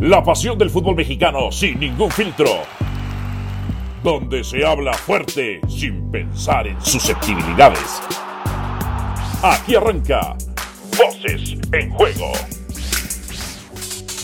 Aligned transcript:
La 0.00 0.24
pasión 0.24 0.56
del 0.56 0.70
fútbol 0.70 0.96
mexicano 0.96 1.52
sin 1.52 1.78
ningún 1.78 2.10
filtro. 2.10 2.62
Donde 4.02 4.42
se 4.42 4.64
habla 4.64 4.94
fuerte 4.94 5.60
sin 5.68 6.10
pensar 6.10 6.66
en 6.66 6.80
susceptibilidades. 6.82 8.00
Aquí 9.42 9.74
arranca 9.74 10.38
Voces 10.96 11.58
en 11.72 11.90
Juego. 11.90 12.32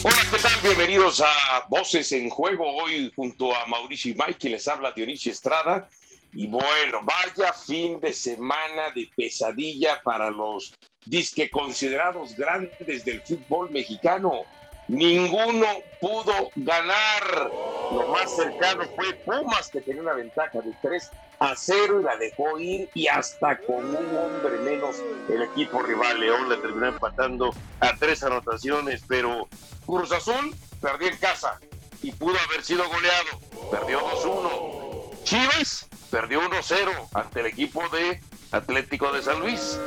Hola, 0.03 0.17
¿qué 0.31 0.39
tal? 0.43 0.53
Bienvenidos 0.63 1.21
a 1.21 1.67
Voces 1.69 2.11
en 2.13 2.31
Juego. 2.31 2.65
Hoy 2.75 3.13
junto 3.15 3.55
a 3.55 3.67
Mauricio 3.67 4.13
y 4.13 4.15
Mike, 4.15 4.49
les 4.49 4.67
habla 4.69 4.93
Dionisio 4.93 5.31
Estrada. 5.31 5.91
Y 6.33 6.47
bueno, 6.47 7.03
vaya 7.03 7.53
fin 7.53 8.01
de 8.01 8.15
semana 8.15 8.93
de 8.95 9.11
pesadilla 9.15 10.01
para 10.03 10.31
los 10.31 10.73
disque 11.05 11.51
considerados 11.51 12.35
grandes 12.35 13.05
del 13.05 13.21
fútbol 13.21 13.71
mexicano. 13.71 14.47
Ninguno 14.89 15.67
pudo 16.01 16.51
ganar. 16.57 17.51
Lo 17.93 18.09
más 18.09 18.35
cercano 18.35 18.85
fue 18.95 19.15
Pumas, 19.15 19.69
que 19.69 19.81
tenía 19.81 20.03
una 20.03 20.15
ventaja 20.15 20.61
de 20.61 20.73
3 20.81 21.11
a 21.39 21.55
0 21.57 22.01
y 22.01 22.05
la 22.05 22.17
dejó 22.17 22.59
ir. 22.59 22.89
Y 22.95 23.09
hasta 23.09 23.59
con 23.59 23.85
un 23.85 24.17
hombre 24.17 24.59
menos, 24.59 24.97
el 25.29 25.43
equipo 25.43 25.83
rival 25.83 26.21
León 26.21 26.49
le 26.49 26.57
terminó 26.59 26.87
empatando 26.87 27.53
a 27.81 27.97
tres 27.97 28.23
anotaciones. 28.23 29.03
Pero 29.09 29.49
Cruz 29.85 30.13
Azul 30.13 30.55
perdió 30.81 31.09
en 31.09 31.17
casa 31.17 31.59
y 32.03 32.13
pudo 32.13 32.37
haber 32.49 32.63
sido 32.63 32.89
goleado. 32.89 33.41
Perdió 33.71 34.01
2-1. 34.01 35.25
Chivas 35.25 35.89
perdió 36.11 36.41
1-0 36.43 37.09
ante 37.15 37.41
el 37.41 37.47
equipo 37.47 37.83
de 37.89 38.21
Atlético 38.53 39.13
de 39.13 39.23
San 39.23 39.41
Luis. 39.41 39.79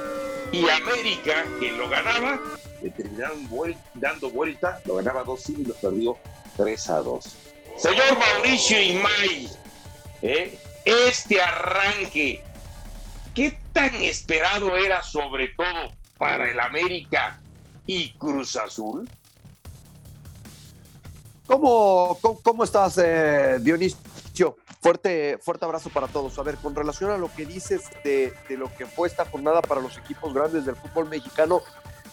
Y 0.52 0.68
América, 0.68 1.45
que 1.59 1.71
lo 1.71 1.88
ganaba, 1.88 2.40
le 2.81 2.89
terminaron 2.91 3.47
dando 3.95 4.29
vuelta, 4.29 4.81
lo 4.85 4.95
ganaba 4.95 5.23
2 5.23 5.49
y 5.49 5.65
lo 5.65 5.73
perdió 5.75 6.17
3 6.57 6.89
a 6.89 6.97
2. 6.99 7.25
Señor 7.77 8.17
Mauricio 8.17 8.81
Imay, 8.81 9.49
¿eh? 10.21 10.59
este 10.85 11.41
arranque, 11.41 12.43
¿qué 13.34 13.57
tan 13.73 13.93
esperado 13.95 14.76
era 14.76 15.01
sobre 15.04 15.49
todo 15.49 15.93
para 16.17 16.49
el 16.49 16.59
América 16.59 17.39
y 17.85 18.12
Cruz 18.13 18.55
Azul? 18.55 19.09
¿Cómo, 21.48 22.20
cómo, 22.43 22.63
estás, 22.63 22.99
eh, 23.04 23.57
Dionisio? 23.59 24.57
Fuerte, 24.82 25.39
fuerte 25.41 25.65
abrazo 25.65 25.89
para 25.89 26.07
todos. 26.07 26.37
A 26.37 26.43
ver, 26.43 26.57
con 26.57 26.76
relación 26.76 27.09
a 27.11 27.17
lo 27.17 27.34
que 27.34 27.45
dices 27.45 27.84
de, 28.04 28.34
de, 28.48 28.55
lo 28.55 28.73
que 28.76 28.85
fue 28.85 29.07
esta 29.07 29.26
jornada 29.26 29.61
para 29.61 29.82
los 29.82 29.98
equipos 29.98 30.34
grandes 30.34 30.65
del 30.65 30.76
fútbol 30.76 31.09
mexicano, 31.09 31.61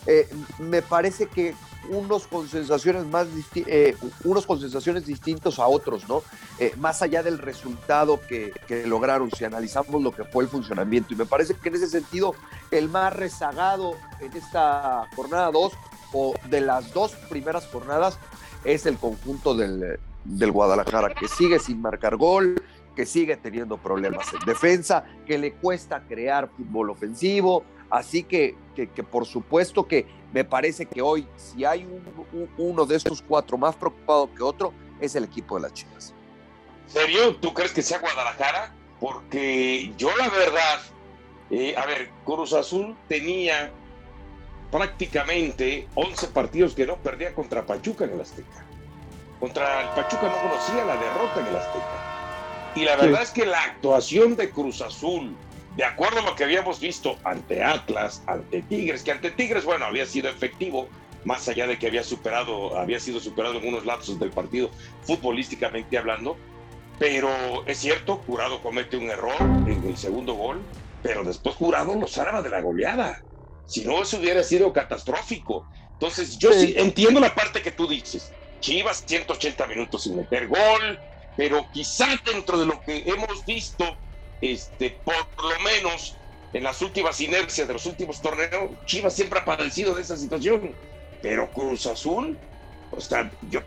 eh, 0.06 0.28
me 0.58 0.82
parece 0.82 1.26
que 1.26 1.54
unos 1.88 2.26
con 2.26 2.48
sensaciones 2.48 3.06
más 3.06 3.28
eh, 3.54 3.96
unos 4.24 4.44
sensaciones 4.44 5.06
distintos 5.06 5.58
a 5.58 5.66
otros, 5.66 6.08
¿no? 6.08 6.22
Eh, 6.58 6.74
más 6.78 7.02
allá 7.02 7.22
del 7.22 7.38
resultado 7.38 8.20
que, 8.28 8.52
que, 8.66 8.86
lograron, 8.86 9.30
si 9.30 9.44
analizamos 9.44 10.02
lo 10.02 10.12
que 10.12 10.24
fue 10.24 10.44
el 10.44 10.50
funcionamiento. 10.50 11.14
Y 11.14 11.16
me 11.16 11.26
parece 11.26 11.54
que 11.54 11.68
en 11.68 11.76
ese 11.76 11.88
sentido, 11.88 12.34
el 12.70 12.88
más 12.88 13.14
rezagado 13.14 13.94
en 14.20 14.32
esta 14.36 15.06
jornada 15.14 15.50
2 15.50 15.72
o 16.12 16.34
de 16.50 16.60
las 16.60 16.92
dos 16.92 17.12
primeras 17.28 17.66
jornadas 17.66 18.18
es 18.64 18.86
el 18.86 18.96
conjunto 18.96 19.54
del, 19.54 19.98
del 20.24 20.52
Guadalajara, 20.52 21.14
que 21.14 21.28
sigue 21.28 21.58
sin 21.58 21.80
marcar 21.80 22.16
gol, 22.16 22.62
que 22.94 23.06
sigue 23.06 23.36
teniendo 23.36 23.76
problemas 23.76 24.26
en 24.32 24.44
defensa, 24.46 25.04
que 25.26 25.38
le 25.38 25.52
cuesta 25.52 26.02
crear 26.08 26.48
fútbol 26.56 26.90
ofensivo, 26.90 27.64
Así 27.90 28.22
que, 28.22 28.56
que, 28.74 28.86
por 29.02 29.26
supuesto 29.26 29.86
que 29.86 30.06
me 30.32 30.44
parece 30.44 30.86
que 30.86 31.00
hoy, 31.00 31.26
si 31.36 31.64
hay 31.64 31.86
uno 32.58 32.84
de 32.84 32.96
estos 32.96 33.22
cuatro 33.22 33.56
más 33.56 33.76
preocupado 33.76 34.32
que 34.34 34.42
otro, 34.42 34.72
es 35.00 35.14
el 35.14 35.24
equipo 35.24 35.56
de 35.56 35.62
las 35.62 35.72
Chivas. 35.72 36.14
¿Serio? 36.86 37.36
¿Tú 37.36 37.52
crees 37.54 37.72
que 37.72 37.82
sea 37.82 37.98
Guadalajara? 37.98 38.74
Porque 39.00 39.92
yo 39.96 40.14
la 40.16 40.28
verdad, 40.28 40.80
eh, 41.50 41.74
a 41.76 41.86
ver, 41.86 42.10
Cruz 42.24 42.52
Azul 42.52 42.96
tenía 43.08 43.70
prácticamente 44.70 45.88
11 45.94 46.28
partidos 46.28 46.74
que 46.74 46.86
no 46.86 46.96
perdía 46.96 47.34
contra 47.34 47.64
Pachuca 47.64 48.04
en 48.04 48.12
el 48.12 48.20
Azteca. 48.20 48.64
Contra 49.40 49.82
el 49.82 49.88
Pachuca 49.90 50.28
no 50.28 50.48
conocía 50.48 50.84
la 50.84 50.96
derrota 50.96 51.40
en 51.40 51.46
el 51.46 51.56
Azteca. 51.56 52.72
Y 52.74 52.84
la 52.84 52.96
verdad 52.96 53.22
es 53.22 53.30
que 53.30 53.46
la 53.46 53.62
actuación 53.62 54.36
de 54.36 54.50
Cruz 54.50 54.82
Azul, 54.82 55.34
de 55.76 55.84
acuerdo 55.84 56.20
a 56.20 56.22
lo 56.22 56.34
que 56.34 56.44
habíamos 56.44 56.80
visto 56.80 57.18
ante 57.22 57.62
Atlas, 57.62 58.22
ante 58.26 58.62
Tigres, 58.62 59.02
que 59.02 59.12
ante 59.12 59.30
Tigres, 59.30 59.64
bueno, 59.64 59.84
había 59.84 60.06
sido 60.06 60.30
efectivo, 60.30 60.88
más 61.24 61.46
allá 61.48 61.66
de 61.66 61.78
que 61.78 61.86
había 61.86 62.02
superado, 62.02 62.78
había 62.78 62.98
sido 62.98 63.20
superado 63.20 63.58
en 63.58 63.68
unos 63.68 63.84
lapsos 63.84 64.18
del 64.18 64.30
partido, 64.30 64.70
futbolísticamente 65.02 65.98
hablando, 65.98 66.38
pero 66.98 67.66
es 67.66 67.76
cierto, 67.76 68.16
Jurado 68.26 68.62
comete 68.62 68.96
un 68.96 69.10
error 69.10 69.50
en 69.66 69.86
el 69.86 69.98
segundo 69.98 70.32
gol, 70.32 70.64
pero 71.02 71.24
después 71.24 71.54
Jurado 71.56 71.94
lo 71.94 72.06
salva 72.06 72.40
de 72.40 72.48
la 72.48 72.62
goleada. 72.62 73.22
Si 73.66 73.84
no, 73.84 74.00
eso 74.00 74.16
hubiera 74.16 74.42
sido 74.42 74.72
catastrófico. 74.72 75.66
Entonces, 75.92 76.38
yo 76.38 76.52
sí 76.52 76.74
entiendo 76.76 77.20
la 77.20 77.34
parte 77.34 77.60
que 77.60 77.72
tú 77.72 77.86
dices. 77.86 78.32
Chivas 78.60 79.04
180 79.06 79.66
minutos 79.66 80.04
sin 80.04 80.16
meter 80.16 80.48
gol, 80.48 80.98
pero 81.36 81.66
quizá 81.70 82.06
dentro 82.24 82.58
de 82.58 82.64
lo 82.64 82.80
que 82.80 83.02
hemos 83.04 83.44
visto 83.44 83.98
este, 84.40 84.98
por 85.04 85.14
lo 85.42 85.60
menos 85.60 86.16
en 86.52 86.62
las 86.62 86.80
últimas 86.82 87.20
inercias 87.20 87.66
de 87.68 87.74
los 87.74 87.86
últimos 87.86 88.20
torneos, 88.22 88.70
Chivas 88.86 89.14
siempre 89.14 89.40
ha 89.40 89.44
padecido 89.44 89.94
de 89.94 90.02
esa 90.02 90.16
situación. 90.16 90.74
Pero 91.22 91.50
Cruz 91.50 91.86
Azul, 91.86 92.38
o 92.90 93.00
sea, 93.00 93.30
yo 93.50 93.60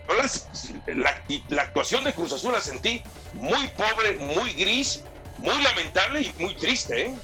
la, 0.88 1.62
actuación 1.62 2.04
de 2.04 2.14
Cruz 2.14 2.34
Azul 2.34 2.54
la 2.54 2.62
sentí 2.62 3.02
muy 3.34 3.68
pobre, 3.70 4.18
muy 4.18 4.54
gris, 4.54 5.04
muy 5.38 5.62
lamentable 5.62 6.22
y 6.22 6.34
muy 6.42 6.56
triste. 6.56 7.08
¿eh? 7.08 7.16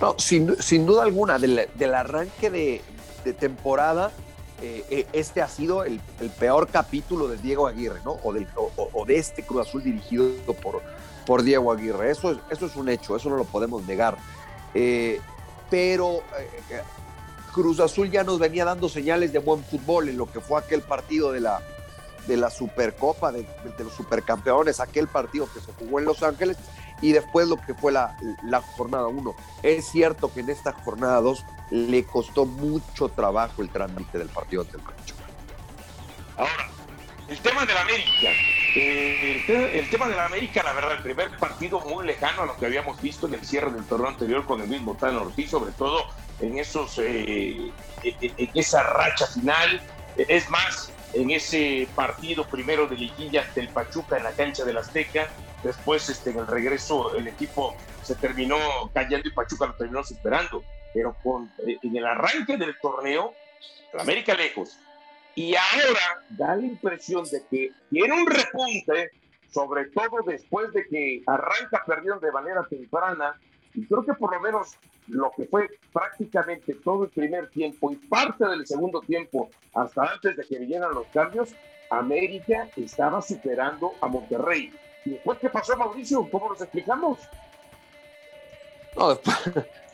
No, 0.00 0.16
sin, 0.18 0.86
duda 0.86 1.02
alguna, 1.02 1.38
del, 1.38 1.94
arranque 1.94 2.50
de, 2.50 3.32
temporada, 3.34 4.10
eh, 4.62 4.84
eh, 4.90 5.06
este 5.12 5.42
ha 5.42 5.48
sido 5.48 5.82
el, 5.82 6.00
peor 6.38 6.68
capítulo 6.68 7.26
de 7.26 7.36
Diego 7.36 7.66
Aguirre, 7.66 8.00
¿no? 8.04 8.12
O, 8.22 9.04
de 9.04 9.16
este 9.16 9.42
Cruz 9.42 9.66
Azul 9.66 9.82
dirigido 9.82 10.30
por, 10.62 10.80
por 11.26 11.42
Diego 11.42 11.72
Aguirre. 11.72 12.12
Eso 12.12 12.30
es, 12.30 12.38
eso 12.48 12.66
es 12.66 12.76
un 12.76 12.88
hecho, 12.88 13.16
eso 13.16 13.28
no 13.28 13.36
lo 13.36 13.44
podemos 13.44 13.84
negar. 13.84 14.16
Eh, 14.72 15.20
pero 15.68 16.22
Cruz 17.52 17.80
Azul 17.80 18.08
ya 18.08 18.22
nos 18.22 18.38
venía 18.38 18.64
dando 18.64 18.88
señales 18.88 19.32
de 19.32 19.40
buen 19.40 19.64
fútbol 19.64 20.08
en 20.08 20.16
lo 20.16 20.30
que 20.30 20.40
fue 20.40 20.60
aquel 20.60 20.82
partido 20.82 21.32
de 21.32 21.40
la, 21.40 21.60
de 22.28 22.36
la 22.36 22.48
Supercopa, 22.48 23.32
de, 23.32 23.44
los 23.80 23.92
Supercampeones, 23.94 24.78
aquel 24.78 25.08
partido 25.08 25.48
que 25.52 25.60
se 25.60 25.72
jugó 25.72 25.98
en 25.98 26.04
Los 26.04 26.22
Ángeles 26.22 26.56
y 27.02 27.12
después 27.12 27.48
lo 27.48 27.56
que 27.56 27.74
fue 27.74 27.92
la, 27.92 28.16
la 28.42 28.62
jornada 28.62 29.08
1. 29.08 29.34
Es 29.62 29.86
cierto 29.86 30.32
que 30.32 30.40
en 30.40 30.48
esta 30.48 30.72
jornada 30.72 31.20
2 31.20 31.44
le 31.70 32.04
costó 32.04 32.46
mucho 32.46 33.08
trabajo 33.08 33.60
el 33.60 33.68
trámite 33.68 34.18
del 34.18 34.28
partido 34.28 34.64
del 34.64 34.80
Pachuca. 34.80 35.24
Ahora, 36.36 36.70
el 37.28 37.38
tema 37.40 37.66
de 37.66 37.74
la 37.74 37.80
América. 37.82 38.28
Eh, 38.74 39.44
el, 39.74 39.90
tema 39.90 40.08
de 40.08 40.16
la 40.16 40.26
América, 40.26 40.62
la 40.62 40.72
verdad, 40.72 40.92
el 40.92 41.02
primer 41.02 41.36
partido 41.38 41.80
muy 41.80 42.06
lejano 42.06 42.42
a 42.42 42.46
lo 42.46 42.56
que 42.56 42.66
habíamos 42.66 43.00
visto 43.02 43.26
en 43.26 43.34
el 43.34 43.44
cierre 43.44 43.70
del 43.70 43.84
torneo 43.84 44.08
anterior 44.08 44.46
con 44.46 44.60
el 44.60 44.68
mismo 44.68 44.94
Tano 44.94 45.22
Ortiz, 45.22 45.50
sobre 45.50 45.72
todo 45.72 46.04
en 46.40 46.58
esos 46.58 46.98
eh, 46.98 47.70
en 48.02 48.50
esa 48.54 48.82
racha 48.82 49.26
final. 49.26 49.80
Es 50.16 50.48
más, 50.50 50.91
en 51.14 51.30
ese 51.30 51.88
partido 51.94 52.44
primero 52.46 52.86
de 52.86 52.96
liguilla 52.96 53.46
del 53.54 53.68
Pachuca 53.68 54.16
en 54.16 54.24
la 54.24 54.32
cancha 54.32 54.64
del 54.64 54.78
Azteca, 54.78 55.28
después 55.62 56.08
este, 56.08 56.30
en 56.30 56.38
el 56.38 56.46
regreso 56.46 57.14
el 57.16 57.28
equipo 57.28 57.76
se 58.02 58.14
terminó 58.16 58.58
cayendo 58.92 59.28
y 59.28 59.32
Pachuca 59.32 59.66
lo 59.66 59.74
terminó 59.74 60.02
superando. 60.04 60.62
Pero 60.94 61.16
con, 61.22 61.50
eh, 61.66 61.78
en 61.82 61.96
el 61.96 62.06
arranque 62.06 62.56
del 62.56 62.78
torneo, 62.80 63.34
América 63.98 64.34
lejos, 64.34 64.78
y 65.34 65.54
ahora 65.54 66.24
da 66.30 66.56
la 66.56 66.66
impresión 66.66 67.24
de 67.24 67.42
que 67.50 67.72
tiene 67.90 68.14
un 68.14 68.26
repunte, 68.26 69.10
sobre 69.50 69.86
todo 69.86 70.22
después 70.26 70.72
de 70.72 70.86
que 70.86 71.22
arranca 71.26 71.82
perdiendo 71.86 72.20
de 72.20 72.32
manera 72.32 72.66
temprana. 72.68 73.40
Y 73.74 73.86
creo 73.86 74.04
que 74.04 74.14
por 74.14 74.32
lo 74.34 74.40
menos 74.40 74.76
lo 75.08 75.32
que 75.36 75.46
fue 75.46 75.68
prácticamente 75.92 76.74
todo 76.74 77.04
el 77.04 77.10
primer 77.10 77.50
tiempo 77.50 77.90
y 77.90 77.96
parte 77.96 78.46
del 78.46 78.66
segundo 78.66 79.00
tiempo, 79.00 79.50
hasta 79.74 80.02
antes 80.02 80.36
de 80.36 80.44
que 80.44 80.58
vinieran 80.58 80.94
los 80.94 81.06
cambios, 81.08 81.54
América 81.90 82.68
estaba 82.76 83.20
superando 83.20 83.92
a 84.00 84.06
Monterrey. 84.06 84.72
¿Y 85.04 85.10
después 85.10 85.38
qué 85.38 85.48
pasó, 85.48 85.76
Mauricio? 85.76 86.28
¿Cómo 86.30 86.48
nos 86.48 86.60
explicamos? 86.60 87.18
No, 88.96 89.18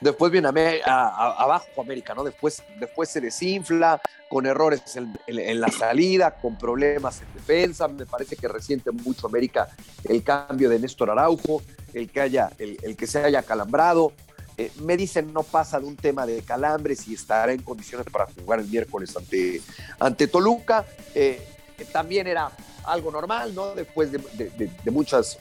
después, 0.00 0.32
viene 0.32 0.48
abajo 0.84 1.80
América, 1.80 2.14
¿no? 2.14 2.24
Después, 2.24 2.62
después 2.80 3.08
se 3.08 3.20
desinfla 3.20 4.00
con 4.28 4.46
errores 4.46 4.82
en, 4.96 5.60
la 5.60 5.68
salida, 5.68 6.32
con 6.32 6.58
problemas 6.58 7.22
en 7.22 7.32
defensa. 7.32 7.86
Me 7.88 8.06
parece 8.06 8.36
que 8.36 8.48
resiente 8.48 8.90
mucho 8.90 9.26
América 9.26 9.68
el 10.04 10.22
cambio 10.22 10.68
de 10.68 10.78
Néstor 10.80 11.10
Araujo, 11.10 11.62
el 11.98 12.10
que, 12.10 12.20
haya, 12.20 12.50
el, 12.58 12.96
que 12.96 13.06
se 13.06 13.22
haya 13.22 13.42
calambrado. 13.42 14.12
Eh, 14.56 14.72
me 14.82 14.96
dicen 14.96 15.32
no 15.32 15.42
pasa 15.42 15.78
de 15.78 15.86
un 15.86 15.96
tema 15.96 16.26
de 16.26 16.42
calambres 16.42 17.06
y 17.06 17.14
estará 17.14 17.52
en 17.52 17.62
condiciones 17.62 18.06
para 18.10 18.26
jugar 18.26 18.60
el 18.60 18.66
miércoles 18.66 19.16
ante, 19.16 19.60
ante 19.98 20.26
Toluca. 20.26 20.84
Eh, 21.14 21.46
también 21.92 22.26
era 22.26 22.50
algo 22.84 23.10
normal, 23.10 23.54
¿no? 23.54 23.74
Después 23.74 24.10
de, 24.10 24.90
muchas 24.90 25.38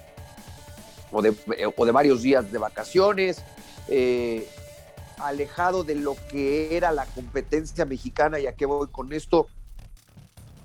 o 1.12 1.22
de, 1.22 1.36
o 1.76 1.86
de, 1.86 1.92
varios 1.92 2.22
días 2.22 2.52
de 2.52 2.58
vacaciones, 2.60 3.42
eh, 3.88 4.48
alejado 5.20 5.84
de 5.84 5.96
lo 5.96 6.16
que 6.30 6.78
era 6.78 6.92
la 6.92 7.06
competencia 7.06 7.86
mexicana, 7.86 8.40
y 8.40 8.46
a 8.46 8.54
qué 8.54 8.68
voy 8.68 8.88
con 8.90 9.14
esto, 9.14 9.48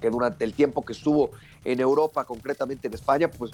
que 0.01 0.11
durante 0.11 0.45
el 0.45 0.53
tiempo 0.53 0.85
que 0.85 0.93
estuvo 0.93 1.31
en 1.65 1.81
Europa, 1.81 2.25
concretamente 2.25 2.89
en 2.89 2.95
España, 2.95 3.31
pues 3.31 3.53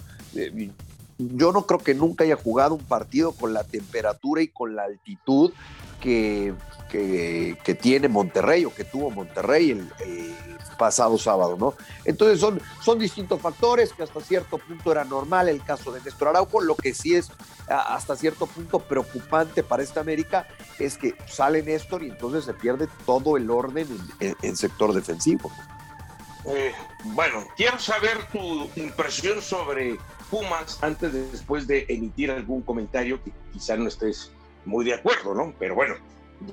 yo 1.19 1.51
no 1.51 1.65
creo 1.65 1.79
que 1.79 1.93
nunca 1.93 2.23
haya 2.23 2.37
jugado 2.37 2.75
un 2.75 2.83
partido 2.83 3.33
con 3.33 3.53
la 3.53 3.65
temperatura 3.65 4.41
y 4.41 4.47
con 4.47 4.75
la 4.75 4.83
altitud 4.83 5.51
que, 5.99 6.53
que, 6.89 7.77
tiene 7.79 8.07
Monterrey 8.07 8.63
o 8.63 8.73
que 8.73 8.85
tuvo 8.85 9.11
Monterrey 9.11 9.71
el, 9.71 9.89
pasado 10.77 11.17
sábado, 11.17 11.57
¿no? 11.59 11.73
Entonces 12.05 12.39
son, 12.39 12.61
son 12.81 12.99
distintos 12.99 13.41
factores 13.41 13.91
que 13.91 14.01
hasta 14.01 14.21
cierto 14.21 14.57
punto 14.57 14.93
era 14.93 15.03
normal 15.03 15.49
el 15.49 15.61
caso 15.61 15.91
de 15.91 15.99
Néstor 15.99 16.29
Araujo, 16.29 16.61
lo 16.61 16.75
que 16.75 16.93
sí 16.93 17.15
es 17.15 17.29
hasta 17.67 18.15
cierto 18.15 18.47
punto 18.47 18.79
preocupante 18.79 19.61
para 19.61 19.83
esta 19.83 19.99
América 19.99 20.47
es 20.79 20.97
que 20.97 21.15
sale 21.27 21.63
Néstor 21.63 22.03
y 22.03 22.07
entonces 22.07 22.45
se 22.45 22.53
pierde 22.53 22.87
todo 23.05 23.35
el 23.35 23.51
orden 23.51 23.89
en, 24.21 24.55
sector 24.55 24.93
defensivo. 24.93 25.51
Eh, 26.45 26.73
bueno, 27.03 27.45
quiero 27.57 27.77
saber 27.77 28.17
tu 28.31 28.69
impresión 28.77 29.41
sobre 29.41 29.99
Pumas 30.29 30.77
antes 30.81 31.13
de 31.13 31.29
después 31.31 31.67
de 31.67 31.85
emitir 31.89 32.31
algún 32.31 32.61
comentario 32.61 33.21
que 33.23 33.31
quizá 33.53 33.75
no 33.75 33.87
estés 33.87 34.31
muy 34.65 34.85
de 34.85 34.93
acuerdo, 34.93 35.33
¿no? 35.33 35.53
Pero 35.57 35.75
bueno, 35.75 35.95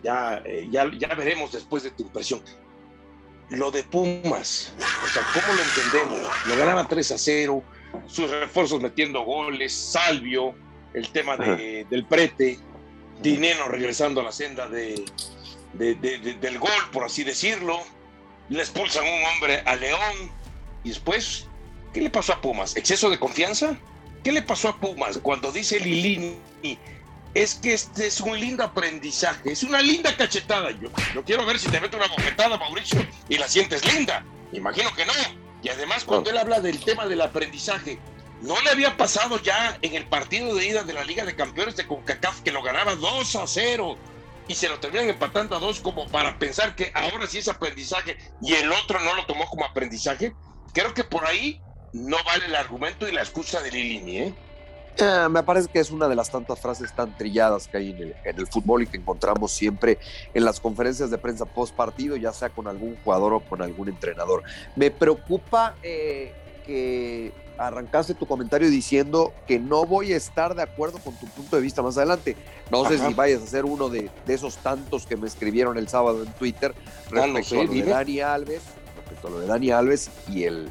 ya, 0.03 0.43
eh, 0.45 0.69
ya, 0.71 0.91
ya 0.99 1.15
veremos 1.15 1.53
después 1.53 1.83
de 1.83 1.91
tu 1.91 2.05
impresión. 2.05 2.41
Lo 3.51 3.71
de 3.71 3.85
Pumas, 3.85 4.73
o 5.05 5.09
sea, 5.09 5.23
¿cómo 5.33 5.55
lo 5.55 5.63
entendemos? 5.63 6.29
Lo 6.47 6.57
ganaba 6.57 6.89
3 6.89 7.13
a 7.13 7.19
0, 7.19 7.63
sus 8.07 8.31
refuerzos 8.31 8.81
metiendo 8.81 9.23
goles, 9.23 9.73
Salvio, 9.73 10.55
el 10.95 11.09
tema 11.11 11.37
de, 11.37 11.87
del 11.89 12.05
prete, 12.07 12.59
Dineno 13.21 13.69
regresando 13.69 14.21
a 14.21 14.25
la 14.25 14.33
senda 14.33 14.69
de, 14.69 15.05
del 15.75 16.59
gol, 16.59 16.71
por 16.93 17.05
así 17.05 17.25
decirlo. 17.25 17.79
Le 18.49 18.61
expulsan 18.61 19.05
un 19.05 19.25
hombre 19.25 19.63
a 19.65 19.75
León 19.77 20.31
y 20.85 20.91
después 20.91 21.49
¿Qué 21.97 22.03
le 22.03 22.11
pasó 22.11 22.35
a 22.35 22.43
Pumas? 22.43 22.77
¿Exceso 22.77 23.09
de 23.09 23.19
confianza? 23.19 23.75
¿Qué 24.23 24.31
le 24.31 24.43
pasó 24.43 24.69
a 24.69 24.77
Pumas 24.77 25.19
cuando 25.23 25.51
dice 25.51 25.81
Lilini? 25.81 26.37
Es 27.33 27.55
que 27.55 27.73
este 27.73 28.07
es 28.07 28.21
un 28.21 28.39
lindo 28.39 28.63
aprendizaje, 28.63 29.53
es 29.53 29.63
una 29.63 29.81
linda 29.81 30.15
cachetada. 30.15 30.73
Yo, 30.73 30.91
yo 31.15 31.25
quiero 31.25 31.47
ver 31.47 31.59
si 31.59 31.71
te 31.71 31.81
meto 31.81 31.97
una 31.97 32.09
bofetada, 32.09 32.59
Mauricio, 32.59 33.01
y 33.31 33.39
la 33.39 33.49
sientes 33.49 33.83
linda. 33.95 34.23
Imagino 34.53 34.95
que 34.95 35.07
no. 35.07 35.13
Y 35.63 35.71
además, 35.71 36.05
cuando 36.05 36.29
él 36.29 36.37
habla 36.37 36.61
del 36.61 36.85
tema 36.85 37.07
del 37.07 37.23
aprendizaje, 37.23 37.99
¿no 38.43 38.61
le 38.61 38.69
había 38.69 38.95
pasado 38.99 39.41
ya 39.41 39.79
en 39.81 39.95
el 39.95 40.05
partido 40.05 40.55
de 40.55 40.67
ida 40.67 40.85
de 40.85 40.93
la 40.93 41.03
Liga 41.03 41.25
de 41.25 41.35
Campeones 41.35 41.77
de 41.77 41.87
CONCACAF 41.87 42.43
que 42.43 42.53
lo 42.53 42.63
ganaba 42.63 42.95
2 42.95 43.37
a 43.37 43.47
0? 43.47 43.97
y 44.49 44.55
se 44.55 44.69
lo 44.69 44.79
terminan 44.79 45.09
empatando 45.09 45.57
a 45.57 45.59
dos 45.59 45.81
como 45.81 46.07
para 46.09 46.39
pensar 46.39 46.77
que 46.77 46.93
ahora 46.95 47.27
sí 47.27 47.39
es 47.39 47.49
aprendizaje 47.49 48.19
y 48.43 48.53
el 48.53 48.71
otro 48.71 49.01
no 49.01 49.15
lo 49.15 49.25
tomó 49.25 49.47
como 49.47 49.65
aprendizaje. 49.65 50.37
Creo 50.73 50.95
que 50.95 51.03
por 51.03 51.27
ahí 51.27 51.61
no 51.93 52.17
vale 52.25 52.47
el 52.47 52.55
argumento 52.55 53.09
y 53.09 53.13
la 53.13 53.23
excusa 53.23 53.61
de 53.63 53.71
Lilini, 53.71 54.19
¿eh? 54.19 54.35
¿eh? 54.97 55.29
me 55.31 55.43
parece 55.43 55.69
que 55.69 55.79
es 55.79 55.91
una 55.91 56.09
de 56.09 56.15
las 56.15 56.31
tantas 56.31 56.61
frases 56.61 56.95
tan 56.95 57.17
trilladas 57.17 57.69
que 57.69 57.77
hay 57.79 57.91
en 57.91 58.39
el, 58.39 58.47
fútbol 58.47 58.83
y 58.83 58.87
que 58.87 58.97
encontramos 58.97 59.53
siempre 59.53 59.99
en 60.35 60.45
las 60.45 60.61
conferencias 60.61 61.11
de 61.11 61.19
prensa 61.19 61.45
post 61.45 61.75
partido, 61.75 62.17
ya 62.17 62.33
sea 62.33 62.51
con 62.51 62.69
algún 62.69 62.97
jugador 63.05 63.35
o 63.35 63.41
con 63.41 63.63
algún 63.63 63.89
entrenador. 63.89 64.43
Me 64.75 64.91
preocupa 64.91 65.75
eh, 65.83 66.33
que 66.65 67.33
arrancaste 67.59 68.15
tu 68.15 68.27
comentario 68.27 68.69
diciendo 68.69 69.33
que 69.47 69.59
no 69.59 69.87
voy 69.87 70.13
a 70.13 70.17
estar 70.17 70.55
de 70.55 70.63
acuerdo 70.63 70.99
con 70.99 71.15
tu 71.15 71.27
punto 71.27 71.57
de 71.57 71.63
vista 71.63 71.83
más 71.83 71.97
adelante. 71.97 72.37
No 72.71 72.85
sé 72.87 72.99
si 72.99 73.15
vayas 73.15 73.43
a 73.43 73.47
ser 73.47 73.65
uno 73.65 73.89
de, 73.89 74.11
esos 74.27 74.57
tantos 74.59 75.07
que 75.07 75.17
me 75.17 75.27
escribieron 75.27 75.79
el 75.79 75.89
sábado 75.89 76.23
en 76.23 76.33
Twitter 76.33 76.75
respecto 77.11 77.61
a 77.61 77.65
lo 77.65 77.73
de 77.73 77.83
Dani 77.83 78.21
Alves, 78.21 78.63
respecto 78.97 79.29
a 79.29 79.31
lo 79.31 79.41
de 79.41 79.47
Dani 79.47 79.71
Alves 79.71 80.11
y 80.29 80.45
el 80.45 80.69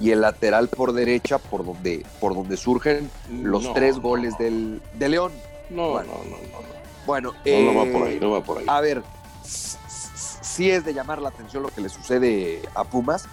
y 0.00 0.10
el 0.10 0.20
lateral 0.20 0.68
por 0.68 0.92
derecha 0.92 1.38
por 1.38 1.64
donde, 1.64 2.04
por 2.20 2.34
donde 2.34 2.56
surgen 2.56 3.10
los 3.30 3.72
tres 3.74 3.98
goles 3.98 4.36
del, 4.38 4.82
de 4.94 5.08
León. 5.08 5.32
No, 5.70 5.90
bueno, 5.90 6.12
no, 6.24 6.30
no, 6.30 6.36
no. 6.36 6.74
Bueno, 7.06 7.32
no, 7.44 7.74
va 7.74 7.92
por 7.92 8.08
ahí, 8.08 8.18
no 8.20 8.30
va 8.30 8.42
por 8.42 8.58
ahí. 8.58 8.64
A 8.66 8.80
ver, 8.80 9.02
sí 9.44 10.70
es 10.70 10.84
de 10.84 10.94
llamar 10.94 11.20
la 11.20 11.28
atención 11.28 11.62
lo 11.62 11.68
que 11.68 11.80
le 11.80 11.88
sucede 11.88 12.62
a 12.74 12.84
Pumas, 12.84 13.26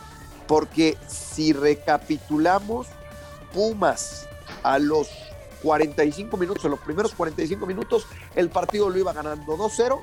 porque 0.48 0.98
si 1.08 1.54
recapitulamos, 1.54 2.88
Pumas 3.54 4.28
a 4.64 4.80
los 4.80 5.10
45 5.64 6.36
minutos, 6.38 6.66
en 6.66 6.72
los 6.72 6.80
primeros 6.80 7.14
45 7.14 7.66
minutos, 7.66 8.08
el 8.36 8.50
partido 8.50 8.90
lo 8.90 8.98
iba 8.98 9.14
ganando 9.14 9.58
2-0 9.58 10.00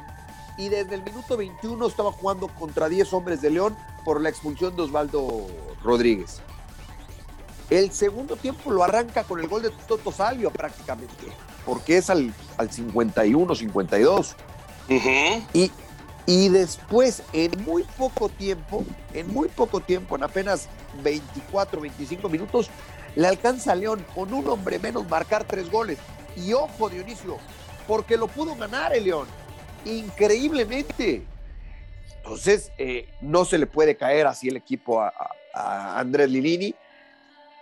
y 0.58 0.69
desde 0.69 0.96
el 0.96 1.02
minuto 1.02 1.37
21 1.37 1.87
estaba 1.87 2.12
jugando 2.12 2.49
contra 2.49 2.88
10 2.88 3.12
hombres 3.14 3.40
de 3.40 3.50
León 3.50 3.76
por 4.05 4.20
la 4.20 4.28
expulsión 4.28 4.75
de 4.76 4.82
Osvaldo 4.82 5.46
Rodríguez. 5.82 6.40
El 7.70 7.93
segundo 7.93 8.37
tiempo 8.37 8.72
lo 8.72 8.82
arranca 8.82 9.25
con 9.25 9.38
el 9.40 9.46
gol 9.46 9.62
de 9.62 9.70
Toto 9.87 10.10
Salvio 10.10 10.50
prácticamente, 10.50 11.26
porque 11.64 11.99
es 11.99 12.10
al, 12.10 12.34
al 12.56 12.70
51, 12.70 13.55
52. 13.55 14.37
y, 15.52 15.70
y 16.26 16.49
después, 16.49 17.22
en 17.32 17.52
muy 17.62 17.84
poco 17.96 18.28
tiempo, 18.28 18.84
en 19.14 19.32
muy 19.32 19.49
poco 19.49 19.81
tiempo, 19.81 20.16
en 20.16 20.25
apenas 20.25 20.69
24, 21.04 21.81
25 21.81 22.28
minutos, 22.28 22.69
le 23.14 23.28
alcanza 23.28 23.72
a 23.72 23.75
León 23.76 24.04
con 24.14 24.32
un 24.32 24.49
hombre 24.49 24.78
menos 24.78 25.08
marcar 25.08 25.44
tres 25.44 25.70
goles. 25.70 25.99
Y 26.37 26.52
ojo, 26.52 26.88
Dionisio, 26.88 27.37
porque 27.87 28.16
lo 28.16 28.26
pudo 28.26 28.56
ganar 28.56 28.94
el 28.94 29.04
León 29.04 29.28
increíblemente. 29.84 31.22
Entonces, 32.16 32.72
eh, 32.78 33.08
no 33.20 33.44
se 33.44 33.58
le 33.58 33.66
puede 33.66 33.96
caer 33.96 34.26
así 34.26 34.48
el 34.48 34.56
equipo 34.56 35.00
a, 35.00 35.12
Andrés 35.54 36.30
Lilini. 36.30 36.75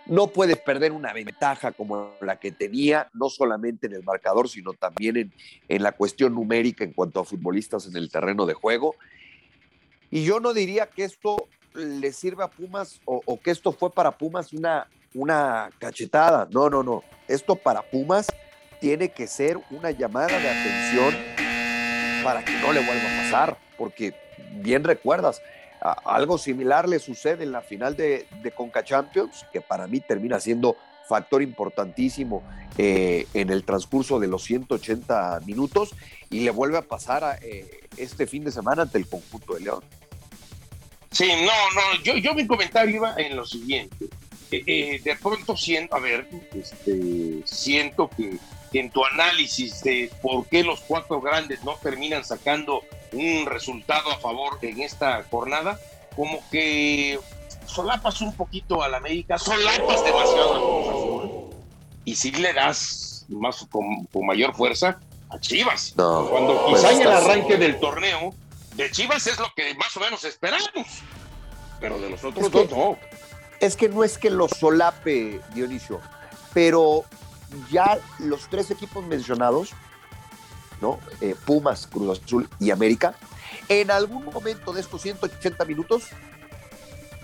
No 0.05 0.27
puede 0.27 0.55
perder 0.55 0.91
una 0.91 1.13
ventaja 1.13 1.71
como 1.71 2.11
la 2.21 2.39
que 2.39 2.51
tenía, 2.51 3.09
no 3.13 3.29
solamente 3.29 3.87
en 3.87 3.93
el 3.93 4.03
marcador, 4.03 4.47
sino 4.47 4.73
también 4.73 5.17
en, 5.17 5.33
en 5.67 5.83
la 5.83 5.93
cuestión 5.93 6.35
numérica 6.35 6.83
en 6.83 6.93
cuanto 6.93 7.19
a 7.19 7.25
futbolistas 7.25 7.87
en 7.87 7.97
el 7.97 8.09
terreno 8.09 8.45
de 8.45 8.53
juego. 8.53 8.95
Y 10.11 10.23
yo 10.23 10.39
no 10.39 10.53
diría 10.53 10.87
que 10.87 11.03
esto 11.03 11.47
le 11.73 12.11
sirva 12.13 12.45
a 12.45 12.49
Pumas 12.49 13.01
o, 13.05 13.21
o, 13.25 13.39
que 13.39 13.51
esto 13.51 13.71
fue 13.71 13.91
para 13.91 14.17
Pumas 14.17 14.53
una, 14.53 14.87
una 15.13 15.69
cachetada. 15.79 16.47
No, 16.51 16.69
no, 16.69 16.83
no. 16.83 17.03
Esto 17.27 17.55
para 17.55 17.81
Pumas 17.81 18.27
tiene 18.79 19.09
que 19.09 19.27
ser 19.27 19.59
una 19.71 19.91
llamada 19.91 20.39
de 20.39 20.49
atención 20.49 21.36
para 22.27 22.43
que 22.43 22.51
no 22.59 22.73
le 22.73 22.81
vuelva 22.81 23.03
a 23.03 23.23
pasar, 23.23 23.57
porque 23.77 24.13
bien 24.55 24.83
recuerdas, 24.83 25.41
algo 26.03 26.37
similar 26.37 26.89
le 26.89 26.99
sucede 26.99 27.45
en 27.45 27.53
la 27.53 27.61
final 27.61 27.95
de, 27.95 28.27
de 28.43 28.51
Conca 28.51 28.83
Champions, 28.83 29.45
que 29.53 29.61
para 29.61 29.87
mí 29.87 30.01
termina 30.01 30.37
siendo 30.41 30.75
factor 31.07 31.41
importantísimo 31.41 32.43
eh, 32.77 33.25
en 33.33 33.49
el 33.49 33.63
transcurso 33.63 34.19
de 34.19 34.27
los 34.27 34.43
180 34.43 35.39
minutos 35.45 35.95
y 36.29 36.41
le 36.41 36.51
vuelve 36.51 36.79
a 36.79 36.81
pasar 36.81 37.39
eh, 37.41 37.87
este 37.95 38.27
fin 38.27 38.43
de 38.43 38.51
semana 38.51 38.81
ante 38.81 38.97
el 38.97 39.07
conjunto 39.07 39.53
de 39.53 39.61
León. 39.61 39.85
Sí, 41.09 41.29
no, 41.29 42.03
no, 42.03 42.19
yo, 42.19 42.33
mi 42.33 42.45
comentario 42.45 42.93
iba 42.93 43.15
en 43.15 43.37
lo 43.37 43.45
siguiente. 43.45 44.07
Eh, 44.51 44.99
de 45.01 45.15
pronto 45.15 45.55
siento, 45.55 45.95
a 45.95 46.01
ver, 46.01 46.27
este, 46.53 47.41
siento 47.45 48.09
que 48.09 48.37
en 48.73 48.89
tu 48.89 49.03
análisis 49.05 49.81
de 49.81 50.11
por 50.21 50.45
qué 50.47 50.63
los 50.63 50.81
cuatro 50.81 51.21
grandes 51.21 51.63
no 51.63 51.75
terminan 51.75 52.23
sacando 52.25 52.81
un 53.13 53.45
resultado 53.45 54.11
a 54.11 54.17
favor 54.17 54.59
en 54.61 54.81
esta 54.81 55.23
jornada, 55.29 55.79
como 56.15 56.39
que 56.49 57.19
solapas 57.65 58.21
un 58.21 58.33
poquito 58.33 58.83
a 58.83 58.89
la 58.89 58.97
América, 58.97 59.37
solapas 59.37 60.03
demasiado 60.03 60.53
a 60.53 60.59
Cruz 60.59 60.87
Azul 60.89 61.47
y 62.05 62.15
si 62.15 62.31
le 62.31 62.53
das 62.53 63.25
más 63.27 63.65
con, 63.69 64.07
mayor 64.25 64.55
fuerza 64.55 64.99
a 65.29 65.39
Chivas. 65.39 65.93
Cuando 65.95 66.65
pues 66.65 66.81
quizá 66.81 66.93
en 66.93 67.01
el 67.01 67.07
arranque 67.07 67.57
del 67.57 67.79
torneo 67.79 68.33
de 68.75 68.89
Chivas 68.91 69.27
es 69.27 69.37
lo 69.39 69.51
que 69.55 69.73
más 69.75 69.95
o 69.97 69.99
menos 69.99 70.23
esperamos, 70.23 70.87
pero 71.79 71.99
de 71.99 72.09
los 72.09 72.23
otros 72.23 72.49
dos 72.49 72.71
no. 72.71 72.97
Es 73.59 73.75
que 73.75 73.89
no 73.89 74.03
es 74.03 74.17
que 74.17 74.29
lo 74.29 74.47
solape, 74.47 75.41
Dionisio, 75.53 75.99
pero 76.53 77.03
ya 77.69 77.99
los 78.19 78.47
tres 78.49 78.71
equipos 78.71 79.05
mencionados, 79.05 79.71
¿no? 80.81 80.99
Eh, 81.21 81.35
Pumas, 81.45 81.87
Cruz 81.87 82.19
Azul 82.19 82.47
y 82.59 82.71
América, 82.71 83.15
en 83.69 83.91
algún 83.91 84.25
momento 84.25 84.73
de 84.73 84.81
estos 84.81 85.01
180 85.01 85.65
minutos 85.65 86.05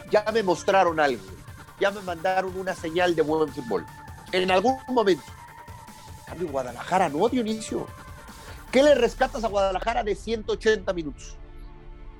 ya 0.09 0.25
me 0.31 0.43
mostraron 0.43 0.99
algo, 0.99 1.23
ya 1.79 1.91
me 1.91 2.01
mandaron 2.01 2.55
una 2.57 2.75
señal 2.75 3.15
de 3.15 3.21
buen 3.21 3.51
fútbol. 3.51 3.85
En 4.31 4.49
algún 4.51 4.77
momento. 4.89 5.23
Cambio 6.25 6.47
Guadalajara, 6.49 7.09
no, 7.09 7.27
Dionisio. 7.29 7.87
¿Qué 8.71 8.81
le 8.81 8.95
rescatas 8.95 9.43
a 9.43 9.47
Guadalajara 9.47 10.03
de 10.03 10.15
180 10.15 10.91
minutos? 10.93 11.37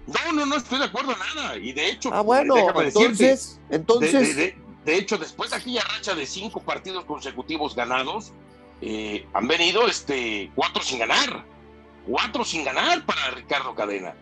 No, 0.05 0.33
no, 0.33 0.45
no 0.45 0.55
estoy 0.55 0.79
de 0.79 0.85
acuerdo 0.85 1.13
en 1.13 1.19
nada. 1.35 1.57
Y 1.57 1.71
de 1.71 1.89
hecho, 1.89 2.09
ah, 2.13 2.21
bueno, 2.21 2.55
entonces, 2.81 3.59
entonces. 3.69 4.35
De, 4.35 4.62
hecho, 4.85 5.17
después 5.17 5.51
de 5.51 5.57
aquella 5.57 5.81
racha 5.83 6.15
de 6.15 6.25
cinco 6.25 6.61
partidos 6.61 7.05
consecutivos 7.05 7.75
ganados, 7.75 8.33
eh, 8.81 9.25
han 9.33 9.47
venido 9.47 9.87
este, 9.87 10.51
cuatro 10.55 10.83
sin 10.83 10.99
ganar. 10.99 11.45
Cuatro 12.05 12.43
sin 12.43 12.63
ganar 12.63 13.05
para 13.05 13.31
Ricardo 13.31 13.73
Cadena. 13.75 14.13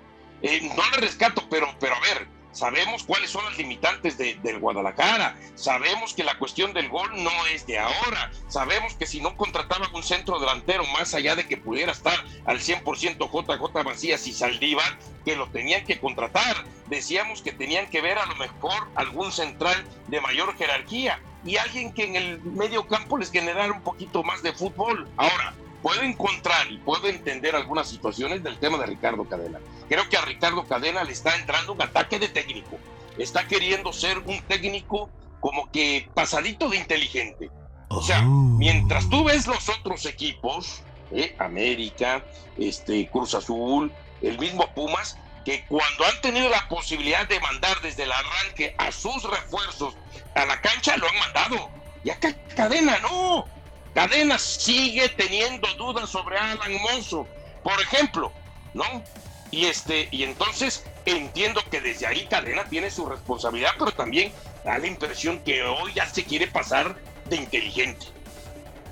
Eh, 0.41 0.61
no 0.75 0.83
le 0.91 0.97
rescato, 0.97 1.43
pero, 1.49 1.67
pero 1.79 1.95
a 1.95 1.99
ver, 1.99 2.27
Sabemos 2.51 3.03
cuáles 3.03 3.29
son 3.29 3.45
las 3.45 3.57
limitantes 3.57 4.17
de, 4.17 4.35
del 4.35 4.59
Guadalajara. 4.59 5.37
Sabemos 5.55 6.13
que 6.13 6.23
la 6.23 6.37
cuestión 6.37 6.73
del 6.73 6.89
gol 6.89 7.09
no 7.23 7.31
es 7.53 7.65
de 7.65 7.79
ahora. 7.79 8.31
Sabemos 8.49 8.93
que 8.95 9.05
si 9.05 9.21
no 9.21 9.37
contrataban 9.37 9.93
un 9.95 10.03
centro 10.03 10.37
delantero, 10.39 10.85
más 10.87 11.13
allá 11.13 11.35
de 11.35 11.47
que 11.47 11.57
pudiera 11.57 11.93
estar 11.93 12.17
al 12.45 12.59
100% 12.59 13.31
JJ 13.31 13.83
Macías 13.85 14.27
y 14.27 14.33
Saldívar, 14.33 14.99
que 15.23 15.35
lo 15.35 15.49
tenían 15.49 15.85
que 15.85 15.99
contratar. 15.99 16.65
Decíamos 16.91 17.41
que 17.41 17.53
tenían 17.53 17.89
que 17.89 18.01
ver 18.01 18.17
a 18.17 18.25
lo 18.25 18.35
mejor 18.35 18.89
algún 18.95 19.31
central 19.31 19.81
de 20.09 20.19
mayor 20.19 20.57
jerarquía 20.57 21.21
y 21.45 21.55
alguien 21.55 21.93
que 21.93 22.03
en 22.03 22.17
el 22.17 22.41
medio 22.41 22.85
campo 22.85 23.17
les 23.17 23.31
generara 23.31 23.71
un 23.71 23.79
poquito 23.79 24.23
más 24.23 24.43
de 24.43 24.51
fútbol. 24.51 25.07
Ahora, 25.15 25.53
puedo 25.81 26.01
encontrar 26.01 26.69
y 26.69 26.79
puedo 26.79 27.07
entender 27.07 27.55
algunas 27.55 27.87
situaciones 27.87 28.43
del 28.43 28.57
tema 28.59 28.77
de 28.77 28.87
Ricardo 28.87 29.23
Cadena. 29.23 29.61
Creo 29.87 30.09
que 30.09 30.17
a 30.17 30.25
Ricardo 30.25 30.67
Cadena 30.67 31.05
le 31.05 31.13
está 31.13 31.33
entrando 31.37 31.71
un 31.71 31.81
ataque 31.81 32.19
de 32.19 32.27
técnico. 32.27 32.77
Está 33.17 33.47
queriendo 33.47 33.93
ser 33.93 34.17
un 34.17 34.41
técnico 34.41 35.09
como 35.39 35.71
que 35.71 36.09
pasadito 36.13 36.67
de 36.67 36.75
inteligente. 36.75 37.49
O 37.87 38.01
sea, 38.01 38.19
oh. 38.19 38.25
mientras 38.25 39.09
tú 39.09 39.23
ves 39.23 39.47
los 39.47 39.69
otros 39.69 40.05
equipos, 40.05 40.81
eh, 41.11 41.37
América, 41.39 42.25
este, 42.57 43.07
Cruz 43.09 43.33
Azul, 43.33 43.93
el 44.21 44.37
mismo 44.37 44.67
Pumas, 44.75 45.17
que 45.45 45.65
cuando 45.65 46.05
han 46.05 46.21
tenido 46.21 46.49
la 46.49 46.67
posibilidad 46.67 47.27
de 47.27 47.39
mandar 47.39 47.79
desde 47.81 48.03
el 48.03 48.11
arranque 48.11 48.75
a 48.77 48.91
sus 48.91 49.23
refuerzos 49.23 49.95
a 50.35 50.45
la 50.45 50.61
cancha, 50.61 50.97
lo 50.97 51.07
han 51.07 51.17
mandado. 51.17 51.69
Y 52.03 52.09
acá 52.09 52.35
Cadena 52.55 52.99
no. 52.99 53.45
Cadena 53.93 54.37
sigue 54.37 55.09
teniendo 55.09 55.67
dudas 55.75 56.09
sobre 56.09 56.37
Alan 56.37 56.73
Monzo, 56.81 57.27
por 57.63 57.79
ejemplo, 57.81 58.31
¿no? 58.73 59.03
Y 59.51 59.65
este, 59.65 60.07
y 60.11 60.23
entonces 60.23 60.85
entiendo 61.05 61.61
que 61.69 61.81
desde 61.81 62.07
ahí 62.07 62.25
Cadena 62.27 62.63
tiene 62.65 62.89
su 62.89 63.05
responsabilidad, 63.05 63.71
pero 63.77 63.91
también 63.91 64.31
da 64.63 64.77
la 64.77 64.87
impresión 64.87 65.39
que 65.43 65.63
hoy 65.63 65.91
ya 65.93 66.05
se 66.07 66.23
quiere 66.23 66.47
pasar 66.47 66.95
de 67.25 67.35
inteligente. 67.35 68.05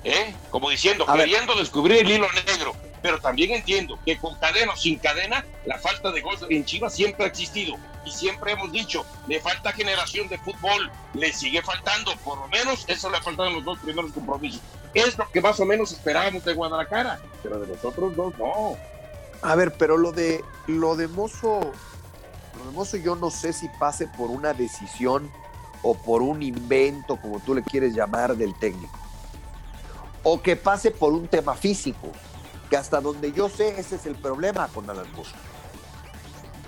¿Eh? 0.04 0.34
Como 0.50 0.70
diciendo, 0.70 1.06
queriendo 1.06 1.56
descubrir 1.56 2.00
el 2.00 2.12
hilo 2.12 2.28
negro 2.46 2.76
pero 3.02 3.20
también 3.20 3.52
entiendo 3.52 3.98
que 4.06 4.18
con 4.18 4.36
cadena 4.36 4.74
o 4.74 4.78
sin 4.78 4.98
cadena, 5.00 5.46
la 5.66 5.78
falta 5.78 6.12
de 6.12 6.22
gol 6.22 6.36
en 6.50 6.66
Chivas 6.66 6.94
siempre 6.94 7.26
ha 7.26 7.28
existido. 7.28 7.76
Y 8.06 8.12
siempre 8.12 8.54
hemos 8.54 8.72
dicho, 8.72 9.06
le 9.28 9.40
falta 9.40 9.72
generación 9.72 10.28
de 10.30 10.38
fútbol, 10.38 10.92
le 11.14 11.32
sigue 11.34 11.62
faltando, 11.62 12.16
por 12.24 12.38
lo 12.38 12.48
menos 12.48 12.86
eso 12.88 13.10
le 13.10 13.18
ha 13.18 13.22
faltado 13.22 13.50
en 13.50 13.56
los 13.56 13.66
dos 13.66 13.80
primeros 13.80 14.12
compromisos. 14.12 14.62
Es 14.94 15.18
lo 15.18 15.30
que 15.30 15.42
más 15.42 15.60
o 15.60 15.66
menos 15.66 15.92
esperábamos 15.92 16.44
de 16.44 16.54
Guadalajara, 16.54 17.20
pero 17.44 17.60
de 17.60 17.68
los 17.68 17.84
otros 17.84 18.16
dos 18.16 18.38
no. 18.38 18.76
A 19.42 19.56
ver, 19.56 19.74
pero 19.74 19.98
lo 19.98 20.12
de 20.12 20.44
lo 20.68 20.96
de 20.96 21.08
Mozo, 21.08 21.60
lo 22.58 22.66
de 22.66 22.72
Mozo 22.72 22.98
yo 22.98 23.16
no 23.16 23.30
sé 23.30 23.54
si 23.54 23.68
pase 23.80 24.08
por 24.08 24.30
una 24.32 24.54
decisión 24.54 25.32
o 25.84 25.94
por 25.96 26.22
un 26.22 26.42
invento, 26.42 27.18
como 27.18 27.40
tú 27.40 27.54
le 27.54 27.64
quieres 27.64 27.94
llamar, 27.94 28.36
del 28.36 28.54
técnico. 28.56 28.98
O 30.24 30.42
que 30.42 30.56
pase 30.56 30.92
por 30.92 31.14
un 31.14 31.28
tema 31.28 31.56
físico 31.56 32.12
que 32.70 32.78
hasta 32.78 33.02
donde 33.02 33.32
yo 33.32 33.50
sé 33.50 33.80
ese 33.80 33.96
es 33.96 34.06
el 34.06 34.16
problema 34.16 34.68
con 34.68 34.90
Alan 34.90 35.12
Mozo. 35.14 35.36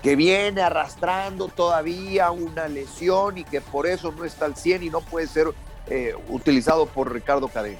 Que 0.02 0.16
viene 0.16 0.62
arrastrando 0.62 1.48
todavía 1.48 2.30
una 2.32 2.66
lesión 2.66 3.38
y 3.38 3.44
que 3.44 3.60
por 3.60 3.86
eso 3.86 4.10
no 4.10 4.24
está 4.24 4.46
al 4.46 4.56
100 4.56 4.82
y 4.82 4.90
no 4.90 5.00
puede 5.00 5.28
ser 5.28 5.48
eh, 5.86 6.14
utilizado 6.28 6.86
por 6.86 7.12
Ricardo 7.12 7.48
Cadena. 7.48 7.78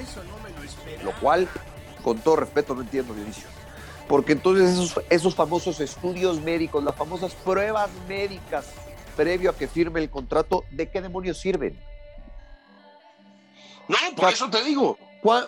Eso 0.00 0.22
no 0.24 0.38
me 0.38 0.50
lo 0.56 0.62
espera. 0.62 1.02
Lo 1.02 1.12
cual, 1.20 1.46
con 2.02 2.18
todo 2.20 2.36
respeto, 2.36 2.74
no 2.74 2.80
entiendo, 2.80 3.12
Dionisio. 3.12 3.48
Porque 4.08 4.32
entonces 4.32 4.70
esos, 4.70 5.04
esos 5.10 5.34
famosos 5.34 5.78
estudios 5.80 6.40
médicos, 6.40 6.82
las 6.82 6.94
famosas 6.94 7.34
pruebas 7.34 7.90
médicas 8.08 8.66
previo 9.16 9.50
a 9.50 9.56
que 9.56 9.68
firme 9.68 10.00
el 10.00 10.08
contrato, 10.08 10.64
¿de 10.70 10.88
qué 10.88 11.02
demonios 11.02 11.38
sirven? 11.38 11.78
No, 13.88 13.96
por 14.16 14.32
eso 14.32 14.48
te 14.48 14.62
digo. 14.64 14.96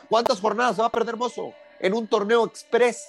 ¿Cuántas 0.08 0.40
jornadas 0.40 0.78
va 0.78 0.86
a 0.86 0.90
perder 0.90 1.16
Mozo? 1.16 1.52
En 1.80 1.94
un 1.94 2.06
torneo 2.06 2.44
express. 2.44 3.08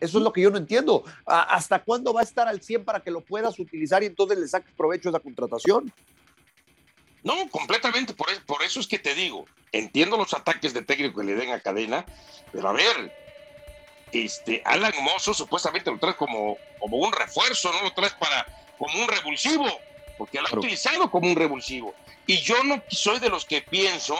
Eso 0.00 0.18
es 0.18 0.24
lo 0.24 0.32
que 0.32 0.40
yo 0.40 0.50
no 0.50 0.56
entiendo. 0.56 1.04
¿Hasta 1.26 1.82
cuándo 1.82 2.14
va 2.14 2.20
a 2.20 2.24
estar 2.24 2.48
al 2.48 2.62
100 2.62 2.84
para 2.84 3.00
que 3.00 3.10
lo 3.10 3.20
puedas 3.20 3.58
utilizar 3.58 4.02
y 4.02 4.06
entonces 4.06 4.38
le 4.38 4.48
saques 4.48 4.72
provecho 4.74 5.08
a 5.08 5.12
esa 5.12 5.20
contratación? 5.20 5.92
No, 7.22 7.48
completamente. 7.50 8.14
Por, 8.14 8.28
por 8.46 8.62
eso 8.62 8.80
es 8.80 8.86
que 8.86 8.98
te 8.98 9.14
digo, 9.14 9.46
entiendo 9.72 10.16
los 10.16 10.32
ataques 10.32 10.72
de 10.72 10.82
técnico 10.82 11.20
que 11.20 11.26
le 11.26 11.34
den 11.34 11.50
a 11.50 11.60
cadena, 11.60 12.06
pero 12.52 12.68
a 12.68 12.72
ver, 12.72 13.12
este, 14.12 14.62
Alan 14.64 14.92
Mozo 15.02 15.34
supuestamente 15.34 15.90
lo 15.90 15.98
trae 15.98 16.16
como, 16.16 16.56
como 16.78 16.96
un 16.96 17.12
refuerzo, 17.12 17.72
no 17.72 17.82
lo 17.82 17.92
traes 17.92 18.14
para 18.14 18.46
como 18.78 18.98
un 19.02 19.08
revulsivo, 19.08 19.66
porque 20.16 20.40
lo 20.40 20.48
ha 20.48 20.56
utilizado 20.56 21.10
como 21.10 21.28
un 21.28 21.36
revulsivo. 21.36 21.94
Y 22.26 22.38
yo 22.38 22.62
no 22.64 22.82
soy 22.88 23.18
de 23.18 23.28
los 23.28 23.44
que 23.44 23.62
pienso 23.62 24.18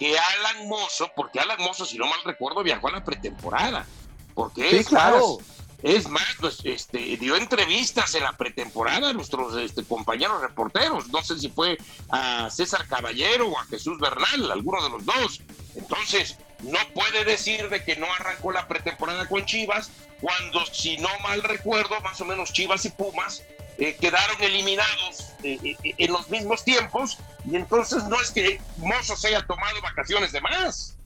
que 0.00 0.18
Alan 0.18 0.66
Mozo, 0.66 1.10
porque 1.14 1.38
Alan 1.38 1.60
Mozo, 1.60 1.84
si 1.84 1.98
no 1.98 2.06
mal 2.06 2.18
recuerdo, 2.24 2.62
viajó 2.62 2.88
a 2.88 2.92
la 2.92 3.04
pretemporada. 3.04 3.86
Porque 4.34 4.78
es 4.78 4.88
claro. 4.88 5.36
Más, 5.38 5.46
es 5.82 6.08
más, 6.08 6.36
pues, 6.40 6.60
este, 6.64 6.98
dio 7.18 7.36
entrevistas 7.36 8.14
en 8.14 8.22
la 8.22 8.32
pretemporada 8.32 9.10
a 9.10 9.12
nuestros 9.12 9.54
este, 9.56 9.84
compañeros 9.84 10.40
reporteros. 10.40 11.08
No 11.08 11.22
sé 11.22 11.38
si 11.38 11.50
fue 11.50 11.76
a 12.08 12.48
César 12.48 12.88
Caballero 12.88 13.48
o 13.48 13.58
a 13.58 13.66
Jesús 13.66 13.98
Bernal, 13.98 14.50
alguno 14.50 14.82
de 14.82 14.88
los 14.88 15.04
dos. 15.04 15.42
Entonces, 15.74 16.38
no 16.60 16.78
puede 16.94 17.26
decir 17.26 17.68
de 17.68 17.84
que 17.84 17.96
no 17.96 18.06
arrancó 18.14 18.52
la 18.52 18.68
pretemporada 18.68 19.28
con 19.28 19.44
Chivas, 19.44 19.90
cuando, 20.22 20.64
si 20.64 20.96
no 20.96 21.10
mal 21.22 21.42
recuerdo, 21.42 22.00
más 22.00 22.18
o 22.22 22.24
menos 22.24 22.54
Chivas 22.54 22.86
y 22.86 22.90
Pumas 22.90 23.42
eh, 23.80 23.96
quedaron 23.98 24.36
eliminados 24.42 25.32
eh, 25.42 25.58
eh, 25.82 25.94
en 25.96 26.12
los 26.12 26.28
mismos 26.28 26.62
tiempos 26.64 27.16
y 27.50 27.56
entonces 27.56 28.04
no 28.04 28.20
es 28.20 28.30
que 28.30 28.60
Mozo 28.76 29.16
se 29.16 29.28
haya 29.28 29.46
tomado 29.46 29.80
vacaciones 29.80 30.32
de 30.32 30.40
más. 30.42 30.98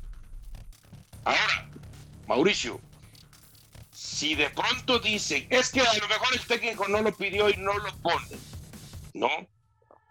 Ahora, 1.25 1.69
Mauricio, 2.27 2.81
si 3.93 4.35
de 4.35 4.51
pronto 4.51 4.99
dicen, 4.99 5.47
es 5.51 5.71
que 5.71 5.83
a 5.83 5.95
lo 5.95 6.09
mejor 6.09 6.35
el 6.35 6.45
técnico 6.45 6.89
no 6.89 7.01
lo 7.01 7.15
pidió 7.15 7.49
y 7.49 7.57
no 7.59 7.79
lo 7.79 7.95
pone, 7.99 8.37
¿no? 9.15 9.29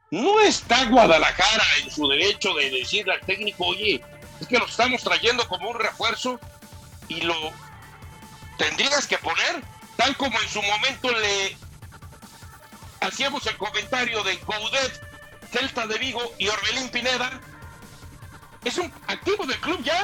No 0.09 0.39
está 0.39 0.85
Guadalajara 0.85 1.65
en 1.83 1.91
su 1.91 2.07
derecho 2.07 2.53
de 2.53 2.69
decirle 2.69 3.15
al 3.15 3.21
técnico, 3.25 3.65
oye, 3.65 4.01
es 4.39 4.47
que 4.47 4.57
lo 4.57 4.67
estamos 4.67 5.03
trayendo 5.03 5.45
como 5.49 5.69
un 5.69 5.77
refuerzo 5.77 6.39
y 7.09 7.19
lo 7.21 7.35
tendrías 8.57 9.05
que 9.05 9.17
poner, 9.17 9.61
tal 9.97 10.15
como 10.15 10.39
en 10.39 10.47
su 10.47 10.61
momento 10.61 11.11
le 11.11 11.57
hacíamos 13.03 13.45
el 13.47 13.57
comentario 13.57 14.23
de 14.23 14.39
Coudet, 14.39 15.01
Celta 15.51 15.85
de 15.87 15.97
Vigo 15.97 16.21
y 16.37 16.47
Orbelín 16.47 16.89
Pineda. 16.89 17.39
Es 18.63 18.77
un 18.77 18.91
activo 19.07 19.45
del 19.45 19.59
club 19.59 19.81
ya. 19.83 19.99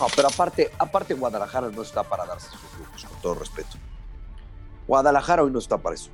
No, 0.00 0.06
pero 0.14 0.28
aparte, 0.28 0.70
aparte 0.78 1.14
Guadalajara 1.14 1.68
no 1.68 1.82
está 1.82 2.02
para 2.02 2.24
darse 2.24 2.48
sus 2.50 2.78
lujos, 2.78 3.04
con 3.04 3.20
todo 3.20 3.34
respeto. 3.34 3.76
Guadalajara 4.86 5.42
hoy 5.42 5.50
no 5.50 5.58
está 5.58 5.78
para 5.78 5.94
eso. 5.94 6.10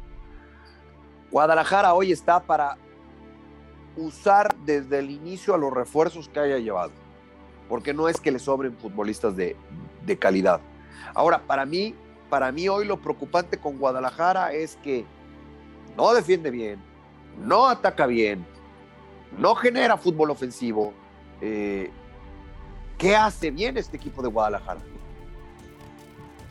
Guadalajara 1.30 1.94
hoy 1.94 2.12
está 2.12 2.40
para 2.40 2.76
usar 3.96 4.54
desde 4.64 4.98
el 4.98 5.10
inicio 5.10 5.54
a 5.54 5.58
los 5.58 5.72
refuerzos 5.72 6.28
que 6.28 6.40
haya 6.40 6.58
llevado. 6.58 6.92
Porque 7.68 7.94
no 7.94 8.08
es 8.08 8.20
que 8.20 8.32
le 8.32 8.38
sobren 8.38 8.76
futbolistas 8.76 9.36
de, 9.36 9.56
de 10.04 10.18
calidad. 10.18 10.60
Ahora, 11.14 11.40
para 11.46 11.64
mí, 11.64 11.94
para 12.30 12.52
mí 12.52 12.68
hoy 12.68 12.86
lo 12.86 12.96
preocupante 12.98 13.58
con 13.58 13.76
Guadalajara 13.76 14.52
es 14.52 14.76
que 14.76 15.04
no 15.96 16.14
defiende 16.14 16.50
bien, 16.50 16.80
no 17.38 17.66
ataca 17.66 18.06
bien, 18.06 18.46
no 19.36 19.54
genera 19.54 19.98
fútbol 19.98 20.30
ofensivo. 20.30 20.94
Eh, 21.40 21.90
¿Qué 22.96 23.16
hace 23.16 23.50
bien 23.50 23.76
este 23.76 23.96
equipo 23.96 24.22
de 24.22 24.28
Guadalajara? 24.28 24.80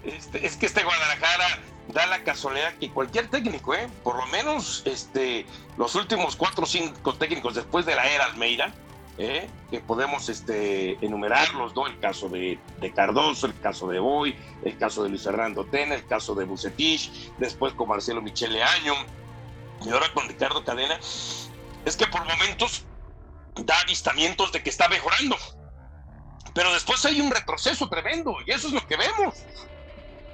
Este, 0.04 0.46
es 0.46 0.58
que 0.58 0.66
este 0.66 0.84
Guadalajara 0.84 1.46
da 1.94 2.06
la 2.06 2.24
casualidad 2.24 2.74
que 2.74 2.92
cualquier 2.92 3.30
técnico, 3.30 3.74
¿eh? 3.74 3.88
por 4.04 4.18
lo 4.18 4.26
menos 4.28 4.84
este, 4.86 5.46
los 5.78 5.96
últimos 5.96 6.36
cuatro 6.36 6.64
o 6.64 6.68
cinco 6.68 7.14
técnicos 7.16 7.56
después 7.56 7.86
de 7.86 7.96
la 7.96 8.08
era 8.08 8.26
Almeida, 8.26 8.74
¿eh? 9.20 9.50
que 9.70 9.82
podemos 9.82 10.30
este, 10.30 10.98
enumerarlos, 11.06 11.76
¿no? 11.76 11.86
El 11.86 12.00
caso 12.00 12.30
de, 12.30 12.58
Cardoso, 12.96 13.46
el 13.46 13.60
caso 13.60 13.88
de 13.90 14.00
Boy, 14.00 14.36
el 14.64 14.78
caso 14.78 15.04
de 15.04 15.10
Luis 15.10 15.24
Fernando 15.24 15.66
Tena, 15.66 15.94
el 15.94 16.08
caso 16.08 16.34
de 16.34 16.46
Bucetich, 16.46 17.12
después 17.38 17.74
con 17.74 17.90
Marcelo 17.90 18.22
Michele 18.22 18.64
Año, 18.64 18.94
y 19.86 19.90
ahora 19.90 20.12
con 20.14 20.28
Ricardo 20.28 20.64
Cadena, 20.64 20.98
es 21.00 21.98
que 21.98 22.08
por 22.08 22.26
momentos 22.26 22.86
da 23.58 23.80
avistamientos 23.82 24.52
de 24.52 24.64
que 24.64 24.70
está 24.70 24.88
mejorando. 24.88 25.36
Pero 26.54 26.74
después 26.74 27.06
hay 27.06 27.22
un 27.22 27.30
retroceso 27.30 27.88
tremendo 27.90 28.38
y 28.46 28.52
eso 28.52 28.68
es 28.68 28.74
lo 28.74 28.86
que 28.88 28.98
vemos 28.98 29.36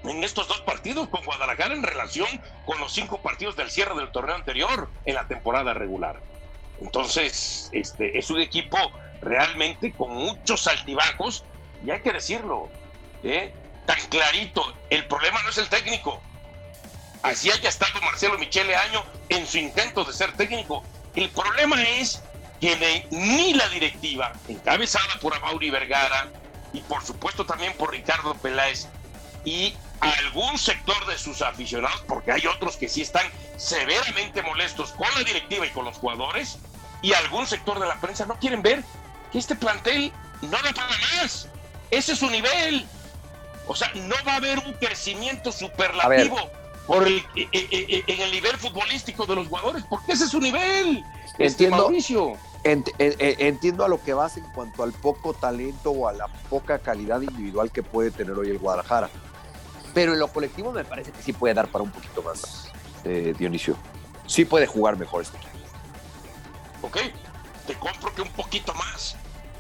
en 0.04 0.24
estos 0.24 0.48
dos 0.48 0.62
partidos 0.62 1.10
con 1.10 1.26
Guadalajara 1.26 1.74
en 1.74 1.84
relación 1.84 2.28
con 2.66 2.80
los 2.80 2.94
cinco 2.94 3.22
partidos 3.22 3.56
del 3.56 3.72
cierre 3.72 3.96
del 3.96 4.12
torneo 4.12 4.36
anterior 4.36 4.90
en 5.06 5.16
la 5.16 5.28
temporada 5.28 5.74
regular. 5.74 6.22
Entonces, 6.82 7.70
este 7.72 8.18
es 8.18 8.30
un 8.30 8.40
equipo 8.40 8.78
realmente 9.22 9.92
con 9.92 10.12
muchos 10.12 10.68
altibajos 10.68 11.44
y 11.86 11.92
hay 11.92 12.02
que 12.02 12.14
decirlo, 12.14 12.70
¿eh? 13.24 13.54
tan 13.86 14.00
clarito, 14.10 14.74
el 14.90 15.06
problema 15.06 15.42
no 15.44 15.50
es 15.50 15.58
el 15.58 15.70
técnico. 15.70 16.22
Así 17.22 17.50
haya 17.50 17.70
estado 17.70 18.00
Marcelo 18.02 18.38
Michele 18.38 18.76
Año 18.76 19.04
en 19.30 19.48
su 19.48 19.58
intento 19.58 20.04
de 20.04 20.14
ser 20.14 20.34
técnico. 20.34 20.84
El 21.16 21.30
problema 21.30 21.82
es 21.82 22.22
que 22.60 23.08
ni 23.12 23.54
la 23.54 23.68
directiva, 23.70 24.34
encabezada 24.48 25.20
por 25.22 25.36
Amaury 25.36 25.70
Vergara 25.70 26.30
y 26.74 26.82
por 26.82 27.04
supuesto 27.04 27.46
también 27.46 27.74
por 27.74 27.92
Ricardo 27.92 28.36
Peláez 28.36 28.88
y 29.44 29.76
algún 30.00 30.58
sector 30.58 31.06
de 31.08 31.18
sus 31.18 31.42
aficionados, 31.42 32.04
porque 32.08 32.32
hay 32.32 32.46
otros 32.48 32.78
que 32.78 32.90
sí 32.90 33.02
están 33.02 33.26
severamente 33.58 34.42
molestos 34.42 34.92
con 34.92 35.08
la 35.16 35.24
directiva 35.24 35.66
y 35.66 35.70
con 35.70 35.86
los 35.86 35.98
jugadores, 35.98 36.58
y 37.02 37.14
algún 37.14 37.46
sector 37.46 37.80
de 37.80 37.88
la 37.88 38.00
prensa 38.02 38.26
no 38.26 38.36
quieren 38.40 38.62
ver 38.62 38.84
que 39.32 39.40
este 39.40 39.56
plantel 39.56 40.12
no 40.42 40.58
da 40.62 40.74
para 40.74 40.90
más. 41.22 41.48
Ese 41.92 42.14
es 42.14 42.20
su 42.20 42.30
nivel. 42.30 42.86
O 43.68 43.76
sea, 43.76 43.92
no 43.96 44.16
va 44.28 44.34
a 44.34 44.36
haber 44.38 44.60
un 44.60 44.74
crecimiento 44.74 45.52
superlativo 45.52 46.38
por 46.86 47.08
el, 47.08 47.18
eh, 47.36 47.48
eh, 47.52 47.68
eh, 47.72 48.04
en 48.06 48.22
el 48.22 48.32
nivel 48.32 48.56
futbolístico 48.58 49.26
de 49.26 49.36
los 49.36 49.48
jugadores, 49.48 49.84
porque 49.90 50.12
ese 50.12 50.26
es 50.26 50.32
su 50.32 50.40
nivel. 50.40 51.04
Este, 51.38 51.66
entiendo, 51.66 51.92
entiendo 52.64 53.86
a 53.86 53.88
lo 53.88 54.02
que 54.04 54.14
vas 54.14 54.38
en 54.38 54.46
cuanto 54.54 54.84
al 54.84 54.94
poco 54.94 55.34
talento 55.34 55.92
o 55.92 56.08
a 56.08 56.14
la 56.14 56.28
poca 56.50 56.80
calidad 56.80 57.22
individual 57.22 57.72
que 57.72 57.84
puede 57.84 58.12
tener 58.12 58.38
hoy 58.38 58.50
el 58.50 58.60
Guadalajara. 58.60 59.10
Pero 59.96 60.14
en 60.14 60.20
lo 60.20 60.28
colectivo 60.28 60.72
me 60.72 60.86
parece 60.86 61.12
que 61.12 61.24
sí 61.24 61.34
puede 61.34 61.56
dar 61.56 61.68
para 61.70 61.84
un 61.84 61.90
poquito 61.90 62.22
más, 62.22 62.70
Dionisio. 63.04 63.76
Sí 64.28 64.46
puede 64.46 64.68
jugar 64.68 64.98
mejor 64.98 65.24
este 65.24 65.38
equipo. 65.38 65.58
Ok, 66.84 66.98
te 67.66 67.74
compro 67.76 68.14
que 68.14 68.22
un 68.22 68.30
poquito 68.30 68.72
más. 68.76 69.16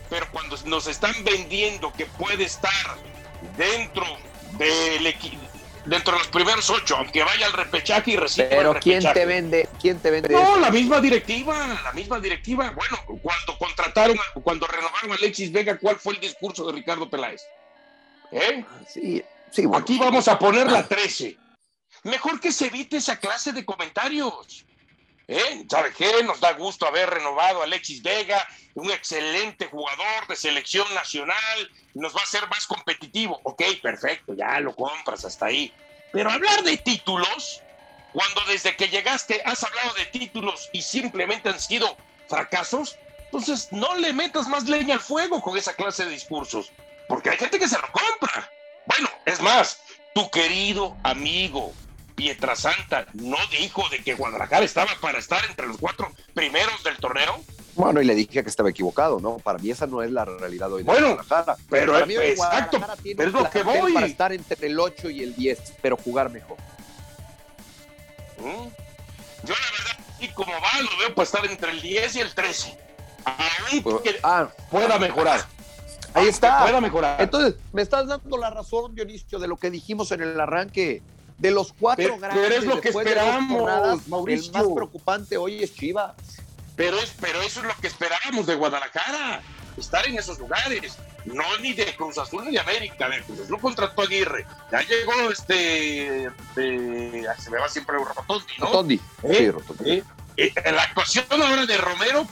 Pero 0.10 0.28
cuando 0.32 0.56
nos 0.66 0.86
están 0.86 1.16
vendiendo 1.24 1.92
que 1.94 2.06
puede 2.06 2.44
estar 2.44 2.72
dentro 3.58 4.06
del 4.58 5.08
equipo, 5.08 5.42
dentro 5.86 6.14
de 6.14 6.20
los 6.20 6.28
primeros 6.28 6.70
ocho, 6.70 6.98
aunque 6.98 7.24
vaya 7.24 7.48
al 7.48 7.54
repechaje 7.54 8.12
y 8.12 8.16
reciba 8.18 8.48
Pero 8.50 8.76
¿quién 8.80 9.02
te 9.02 9.26
vende? 9.26 9.68
¿Quién 9.82 10.00
te 10.00 10.12
vende? 10.12 10.30
No, 10.30 10.58
la 10.60 10.70
misma 10.70 11.00
directiva, 11.00 11.80
la 11.84 11.92
misma 11.94 12.20
directiva. 12.20 12.72
Bueno, 12.76 13.20
cuando 13.22 13.58
contrataron, 13.58 14.18
cuando 14.44 14.68
renovaron 14.68 15.12
a 15.12 15.16
Alexis 15.16 15.52
Vega, 15.52 15.78
¿cuál 15.78 15.96
fue 15.96 16.14
el 16.14 16.20
discurso 16.20 16.68
de 16.68 16.74
Ricardo 16.74 17.10
Peláez? 17.10 17.42
¿Eh? 18.32 18.66
Sí, 18.88 19.24
sí. 19.52 19.64
Aquí 19.74 19.98
vamos 19.98 20.28
a 20.28 20.38
poner 20.38 20.72
la 20.72 20.88
13. 20.88 21.38
Mejor 22.04 22.40
que 22.40 22.52
se 22.52 22.68
evite 22.68 22.98
esa 22.98 23.18
clase 23.18 23.52
de 23.52 23.66
comentarios. 23.66 24.66
¿Eh? 25.28 25.66
¿Sabe 25.70 25.92
qué? 25.92 26.24
Nos 26.24 26.40
da 26.40 26.54
gusto 26.54 26.86
haber 26.86 27.10
renovado 27.10 27.62
a 27.62 27.64
Alexis 27.64 28.04
Vega, 28.04 28.48
un 28.76 28.92
excelente 28.92 29.66
jugador 29.66 30.28
de 30.28 30.36
selección 30.36 30.86
nacional, 30.94 31.72
nos 31.96 32.16
va 32.16 32.20
a 32.20 32.24
hacer 32.24 32.48
más 32.48 32.68
competitivo. 32.68 33.40
Ok, 33.44 33.64
perfecto, 33.82 34.36
ya 34.36 34.60
lo 34.60 34.76
compras 34.76 35.26
hasta 35.26 35.48
ahí. 35.48 35.74
Pero 36.12 36.30
hablar 36.30 36.62
de 36.64 36.78
títulos, 36.78 37.62
cuando 38.14 38.42
desde 38.46 38.76
que 38.76 38.88
llegaste 38.88 39.42
has 39.44 39.64
hablado 39.64 39.94
de 39.96 40.06
títulos 40.06 40.70
y 40.74 40.82
simplemente 40.84 41.50
han 41.50 41.60
sido 41.60 41.98
fracasos, 42.28 42.98
entonces 43.26 43.70
no 43.72 43.96
le 43.96 44.14
metas 44.14 44.48
más 44.48 44.66
leña 44.66 44.94
al 44.94 45.02
fuego 45.02 45.42
con 45.42 45.58
esa 45.58 45.74
clase 45.74 46.06
de 46.06 46.12
discursos, 46.12 46.72
porque 47.08 47.32
hay 47.32 47.38
gente 47.38 47.58
que 47.58 47.68
se 47.68 47.78
lo 47.78 47.92
compra. 47.92 48.50
Bueno, 48.86 49.10
es 49.26 49.42
más, 49.42 49.80
tu 50.14 50.30
querido 50.30 50.96
amigo 51.04 51.74
Pietrasanta 52.16 53.08
no 53.14 53.38
dijo 53.52 53.88
de 53.90 54.02
que 54.02 54.16
Guadalajara 54.16 54.64
estaba 54.64 54.92
para 55.02 55.20
estar 55.20 55.44
entre 55.50 55.68
los 55.68 55.78
cuatro 55.78 56.12
primeros 56.34 56.82
del 56.84 56.96
torneo. 56.98 57.44
Bueno, 57.76 58.02
y 58.02 58.06
le 58.06 58.16
dije 58.16 58.42
que 58.42 58.50
estaba 58.50 58.70
equivocado, 58.70 59.20
¿no? 59.20 59.38
Para 59.40 59.60
mí 59.60 59.70
esa 59.70 59.86
no 59.86 60.02
es 60.02 60.10
la 60.10 60.24
realidad 60.24 60.72
hoy 60.72 60.84
de 60.84 60.86
bueno, 60.86 61.08
Guadalajara. 61.08 61.58
Pero, 61.70 61.92
para 61.92 62.06
mí 62.06 62.16
exacto, 62.16 62.80
es 63.04 63.34
lo 63.34 63.50
que 63.50 63.64
voy. 63.64 63.94
Para 63.94 64.06
estar 64.06 64.32
entre 64.32 64.68
el 64.68 64.80
8 64.80 65.10
y 65.10 65.24
el 65.24 65.36
10, 65.36 65.74
pero 65.82 65.98
jugar 65.98 66.30
mejor. 66.30 66.58
¿Mm? 68.40 68.68
Yo 69.44 69.54
la 69.54 69.72
verdad, 69.78 70.06
y 70.20 70.30
como 70.30 70.54
va, 70.54 70.80
lo 70.80 70.98
veo 70.98 71.14
para 71.14 71.26
estar 71.26 71.46
entre 71.46 71.72
el 71.72 71.82
10 71.82 72.16
y 72.16 72.20
el 72.22 72.34
13. 72.34 72.78
Aún 73.26 73.84
pues, 73.84 74.02
que 74.02 74.20
ah, 74.24 74.48
pueda 74.72 74.98
mejorar. 74.98 75.46
Ahí 76.16 76.28
está. 76.28 76.64
Pueda 76.64 76.82
mejorar. 76.82 77.22
Entonces, 77.22 77.56
me 77.74 77.82
estás 77.82 78.08
dando 78.08 78.38
la 78.38 78.50
razón, 78.50 78.96
Dionisio, 78.96 79.38
de 79.38 79.48
lo 79.48 79.58
que 79.58 79.70
dijimos 79.70 80.12
en 80.12 80.22
el 80.22 80.40
arranque 80.40 81.02
de 81.38 81.52
los 81.52 81.74
cuatro 81.74 82.18
grandes, 82.18 82.42
pero 82.42 82.56
es 82.56 82.66
lo 82.66 82.82
que 82.82 82.90
esperamos, 82.90 84.08
Mauricio. 84.08 84.52
El 84.54 84.66
más 84.66 84.74
preocupante 84.74 85.38
hoy 85.38 85.62
es 85.62 85.76
Chivas. 85.76 86.14
Pero, 86.76 86.98
es, 87.00 87.14
pero 87.20 87.42
eso 87.42 87.62
es 87.62 87.66
lo 87.68 87.76
que 87.82 87.88
esperábamos 87.88 88.46
de 88.46 88.56
Guadalajara, 88.56 89.42
estar 89.78 90.06
en 90.08 90.18
esos 90.18 90.40
lugares. 90.40 90.98
No 91.26 91.44
ni 91.60 91.74
de 91.74 91.96
Cruz 91.96 92.18
Azul 92.18 92.46
ni 92.46 92.52
de 92.52 92.60
América. 92.60 93.10
De 93.10 93.22
Cruz 93.24 93.42
Azul 93.42 93.60
contrató 93.60 94.02
a 94.02 94.06
Aguirre. 94.06 94.46
Ya 94.72 94.82
llegó 94.82 95.32
este. 95.32 96.30
se 96.54 97.50
me 97.50 97.60
va 97.60 97.68
siempre 97.68 97.98
Rotondi, 97.98 98.54
¿no? 98.60 98.66
Rotondi. 98.68 99.02
¿Eh? 99.24 99.36
Sí, 99.38 99.52
Rotondi. 99.52 99.92
¿Eh? 99.92 100.04
Eh, 100.38 100.72
la 100.72 100.84
actuación 100.84 101.26
ahora 101.32 101.66
de 101.66 101.78
Romero 101.78 102.28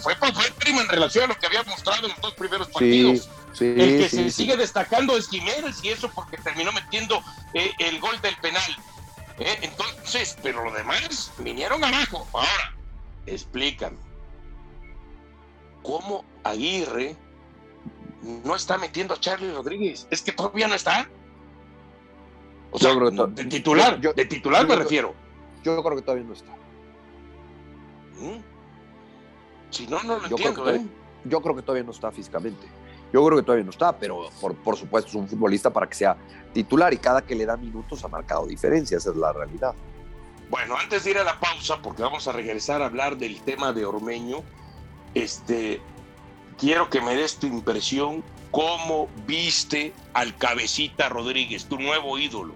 fue, 0.00 0.14
fue 0.14 0.50
prima 0.58 0.82
en 0.82 0.88
relación 0.88 1.24
a 1.24 1.28
lo 1.28 1.38
que 1.38 1.46
había 1.46 1.62
mostrado 1.64 2.06
en 2.06 2.12
los 2.12 2.20
dos 2.20 2.34
primeros 2.34 2.68
partidos. 2.68 3.28
el 3.60 3.98
que 3.98 4.08
se 4.08 4.30
sigue 4.30 4.56
destacando 4.56 5.16
es 5.16 5.28
Jiménez 5.28 5.82
y 5.82 5.90
eso 5.90 6.10
porque 6.14 6.36
terminó 6.38 6.72
metiendo 6.72 7.22
eh, 7.52 7.72
el 7.78 8.00
gol 8.00 8.20
del 8.20 8.36
penal. 8.36 8.76
Eh, 9.38 9.58
entonces, 9.62 10.36
pero 10.42 10.64
lo 10.64 10.72
demás 10.72 11.32
vinieron 11.38 11.82
abajo. 11.82 12.26
Ahora, 12.32 12.74
explícame. 13.26 13.96
¿Cómo 15.82 16.24
Aguirre 16.44 17.16
no 18.22 18.56
está 18.56 18.78
metiendo 18.78 19.14
a 19.14 19.20
Charlie 19.20 19.52
Rodríguez? 19.52 20.06
¿Es 20.10 20.22
que 20.22 20.32
todavía 20.32 20.68
no 20.68 20.74
está? 20.74 21.08
O 22.70 22.78
sea, 22.78 22.94
de 22.94 23.44
titular, 23.44 24.00
de 24.00 24.24
titular 24.24 24.66
me 24.66 24.76
refiero. 24.76 25.14
Yo 25.62 25.82
creo 25.82 25.96
que 25.96 26.02
todavía 26.02 26.24
no 26.24 26.32
está. 26.32 26.52
¿Mm? 28.18 28.53
Si 29.74 29.86
no, 29.86 30.02
no 30.02 30.18
lo 30.18 30.28
yo 30.28 30.36
entiendo, 30.36 30.62
creo 30.62 30.74
que, 30.74 30.80
¿eh? 30.80 30.86
Yo 31.24 31.40
creo 31.40 31.56
que 31.56 31.62
todavía 31.62 31.84
no 31.84 31.90
está 31.90 32.12
físicamente. 32.12 32.66
Yo 33.12 33.24
creo 33.24 33.38
que 33.38 33.44
todavía 33.44 33.64
no 33.64 33.70
está, 33.70 33.96
pero 33.96 34.28
por, 34.40 34.54
por, 34.56 34.76
supuesto 34.76 35.08
es 35.08 35.14
un 35.14 35.28
futbolista 35.28 35.70
para 35.70 35.88
que 35.88 35.94
sea 35.94 36.16
titular 36.52 36.92
y 36.92 36.98
cada 36.98 37.22
que 37.22 37.34
le 37.34 37.46
da 37.46 37.56
minutos 37.56 38.04
ha 38.04 38.08
marcado 38.08 38.46
diferencia, 38.46 38.98
esa 38.98 39.10
es 39.10 39.16
la 39.16 39.32
realidad. 39.32 39.74
Bueno, 40.50 40.76
antes 40.76 41.04
de 41.04 41.10
ir 41.10 41.18
a 41.18 41.24
la 41.24 41.40
pausa, 41.40 41.80
porque 41.82 42.02
vamos 42.02 42.28
a 42.28 42.32
regresar 42.32 42.82
a 42.82 42.86
hablar 42.86 43.16
del 43.16 43.40
tema 43.42 43.72
de 43.72 43.84
Ormeño, 43.84 44.42
este, 45.14 45.80
quiero 46.58 46.90
que 46.90 47.00
me 47.00 47.16
des 47.16 47.36
tu 47.36 47.46
impresión, 47.46 48.22
cómo 48.50 49.08
viste 49.26 49.92
al 50.12 50.36
cabecita 50.36 51.08
Rodríguez, 51.08 51.66
tu 51.66 51.78
nuevo 51.78 52.18
ídolo. 52.18 52.54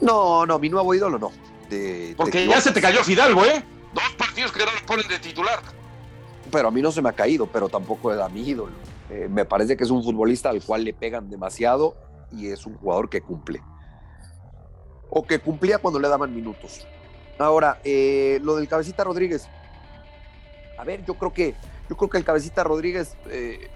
No, 0.00 0.46
no, 0.46 0.58
mi 0.58 0.68
nuevo 0.68 0.94
ídolo 0.94 1.18
no. 1.18 1.32
porque 2.16 2.46
ya 2.46 2.60
se 2.60 2.72
te 2.72 2.80
cayó 2.80 3.04
Fidalgo, 3.04 3.44
¿eh? 3.44 3.62
Dos 3.94 4.10
partidos 4.16 4.52
que 4.52 4.60
no 4.60 4.72
los 4.72 4.82
ponen 4.82 5.08
de 5.08 5.18
titular. 5.18 5.60
Pero 6.50 6.68
a 6.68 6.70
mí 6.70 6.80
no 6.80 6.92
se 6.92 7.02
me 7.02 7.08
ha 7.08 7.12
caído, 7.12 7.46
pero 7.46 7.68
tampoco 7.68 8.12
era 8.12 8.28
mi 8.28 8.48
ídolo. 8.48 8.72
Eh, 9.10 9.28
me 9.28 9.44
parece 9.44 9.76
que 9.76 9.84
es 9.84 9.90
un 9.90 10.02
futbolista 10.02 10.50
al 10.50 10.62
cual 10.62 10.84
le 10.84 10.92
pegan 10.92 11.30
demasiado 11.30 11.96
y 12.32 12.48
es 12.48 12.66
un 12.66 12.76
jugador 12.76 13.08
que 13.08 13.20
cumple. 13.20 13.60
O 15.10 15.26
que 15.26 15.40
cumplía 15.40 15.78
cuando 15.78 15.98
le 15.98 16.08
daban 16.08 16.34
minutos. 16.34 16.86
Ahora, 17.38 17.80
eh, 17.84 18.38
lo 18.42 18.56
del 18.56 18.68
Cabecita 18.68 19.02
Rodríguez. 19.02 19.48
A 20.78 20.84
ver, 20.84 21.04
yo 21.04 21.14
creo 21.14 21.32
que, 21.32 21.54
yo 21.88 21.96
creo 21.96 22.10
que 22.10 22.18
el 22.18 22.24
Cabecita 22.24 22.62
Rodríguez 22.62 23.16
eh, 23.26 23.68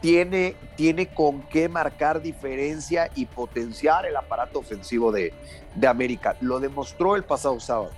tiene, 0.00 0.56
tiene 0.76 1.12
con 1.14 1.42
qué 1.42 1.68
marcar 1.68 2.20
diferencia 2.20 3.10
y 3.14 3.26
potenciar 3.26 4.06
el 4.06 4.16
aparato 4.16 4.58
ofensivo 4.58 5.12
de, 5.12 5.32
de 5.74 5.86
América. 5.86 6.36
Lo 6.40 6.58
demostró 6.58 7.14
el 7.16 7.24
pasado 7.24 7.60
sábado 7.60 7.90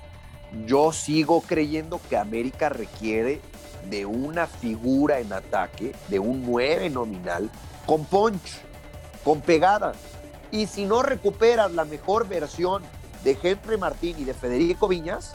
yo 0.66 0.92
sigo 0.92 1.42
creyendo 1.42 2.00
que 2.08 2.16
América 2.16 2.68
requiere 2.68 3.40
de 3.88 4.06
una 4.06 4.46
figura 4.46 5.20
en 5.20 5.32
ataque, 5.32 5.94
de 6.08 6.18
un 6.18 6.44
9 6.44 6.90
nominal, 6.90 7.50
con 7.86 8.04
punch, 8.04 8.60
con 9.24 9.40
pegada. 9.40 9.92
Y 10.50 10.66
si 10.66 10.84
no 10.84 11.02
recuperas 11.02 11.72
la 11.72 11.84
mejor 11.84 12.28
versión 12.28 12.82
de 13.24 13.38
Henry 13.42 13.78
Martín 13.78 14.16
y 14.18 14.24
de 14.24 14.34
Federico 14.34 14.88
Viñas, 14.88 15.34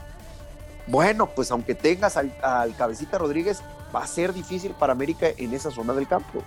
bueno, 0.86 1.26
pues 1.26 1.50
aunque 1.50 1.74
tengas 1.74 2.16
al, 2.16 2.74
Cabecita 2.76 3.18
Rodríguez, 3.18 3.62
va 3.94 4.02
a 4.02 4.06
ser 4.06 4.32
difícil 4.32 4.72
para 4.72 4.92
América 4.92 5.26
en 5.36 5.54
esa 5.54 5.70
zona 5.70 5.92
del 5.94 6.06
campo. 6.06 6.42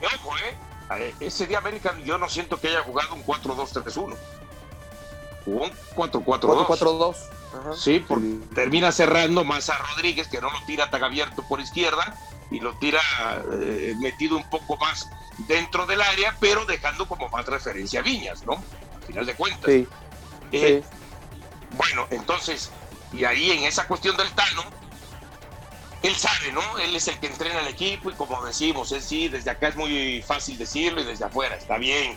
Ojo, 0.00 0.36
¿eh? 0.38 1.14
Ese 1.20 1.46
día 1.46 1.58
América 1.58 1.94
yo 2.04 2.16
no 2.16 2.28
siento 2.28 2.58
que 2.58 2.68
haya 2.68 2.82
jugado 2.82 3.14
un 3.14 3.24
4-2-3-1 3.24 4.16
un 5.48 5.70
4-4-2. 5.96 6.66
4-4-2. 6.66 7.16
Sí, 7.74 8.04
porque 8.06 8.36
termina 8.54 8.92
cerrando 8.92 9.44
más 9.44 9.70
a 9.70 9.78
Rodríguez, 9.78 10.28
que 10.28 10.40
no 10.40 10.50
lo 10.50 10.60
tira 10.66 10.90
tan 10.90 11.02
abierto 11.02 11.42
por 11.48 11.60
izquierda 11.60 12.16
y 12.50 12.60
lo 12.60 12.74
tira 12.74 13.00
eh, 13.52 13.94
metido 14.00 14.36
un 14.36 14.48
poco 14.48 14.76
más 14.76 15.08
dentro 15.46 15.86
del 15.86 16.00
área, 16.00 16.36
pero 16.40 16.64
dejando 16.66 17.06
como 17.06 17.28
más 17.28 17.46
referencia 17.46 18.00
a 18.00 18.02
Viñas, 18.02 18.44
¿no? 18.44 18.54
Al 18.96 19.02
final 19.02 19.26
de 19.26 19.34
cuentas. 19.34 19.70
Sí. 19.70 19.88
Eh, 20.52 20.82
bueno, 21.72 22.06
entonces, 22.10 22.70
y 23.12 23.24
ahí 23.24 23.50
en 23.50 23.64
esa 23.64 23.86
cuestión 23.86 24.16
del 24.16 24.30
Tano, 24.32 24.64
él 26.02 26.14
sabe, 26.14 26.52
¿no? 26.52 26.78
Él 26.78 26.94
es 26.94 27.08
el 27.08 27.18
que 27.18 27.26
entrena 27.26 27.60
al 27.60 27.68
equipo 27.68 28.10
y 28.10 28.14
como 28.14 28.44
decimos, 28.44 28.92
él 28.92 29.02
sí, 29.02 29.28
desde 29.28 29.50
acá 29.50 29.68
es 29.68 29.76
muy 29.76 30.22
fácil 30.22 30.56
decirlo 30.56 31.00
y 31.00 31.04
desde 31.04 31.24
afuera, 31.24 31.56
está 31.56 31.76
bien. 31.76 32.16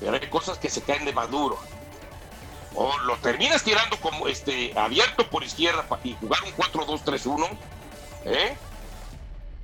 Pero 0.00 0.12
hay 0.12 0.28
cosas 0.28 0.58
que 0.58 0.68
se 0.68 0.82
caen 0.82 1.04
de 1.04 1.12
maduro. 1.12 1.58
O 2.80 2.96
lo 2.98 3.16
terminas 3.16 3.64
tirando 3.64 3.98
como 4.00 4.28
este 4.28 4.72
abierto 4.78 5.28
por 5.28 5.42
izquierda 5.42 5.84
y 6.04 6.14
jugar 6.14 6.44
un 6.44 6.52
4-2-3-1, 6.52 7.58
¿eh? 8.24 8.56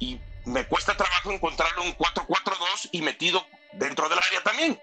Y 0.01 0.19
me 0.45 0.67
cuesta 0.67 0.97
trabajo 0.97 1.31
encontrarlo 1.31 1.85
un 1.85 1.97
4-4-2 1.97 2.89
y 2.91 3.03
metido 3.03 3.47
dentro 3.75 4.09
del 4.09 4.19
área 4.19 4.43
también. 4.43 4.81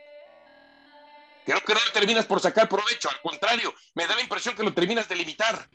Creo 1.45 1.61
que 1.61 1.73
no 1.73 1.81
lo 1.85 1.91
terminas 1.91 2.25
por 2.25 2.39
sacar 2.39 2.69
provecho, 2.69 3.09
al 3.09 3.19
contrario, 3.19 3.75
me 3.95 4.07
da 4.07 4.15
la 4.15 4.21
impresión 4.21 4.55
que 4.55 4.63
lo 4.63 4.73
terminas 4.73 5.09
de 5.09 5.15
limitar. 5.17 5.67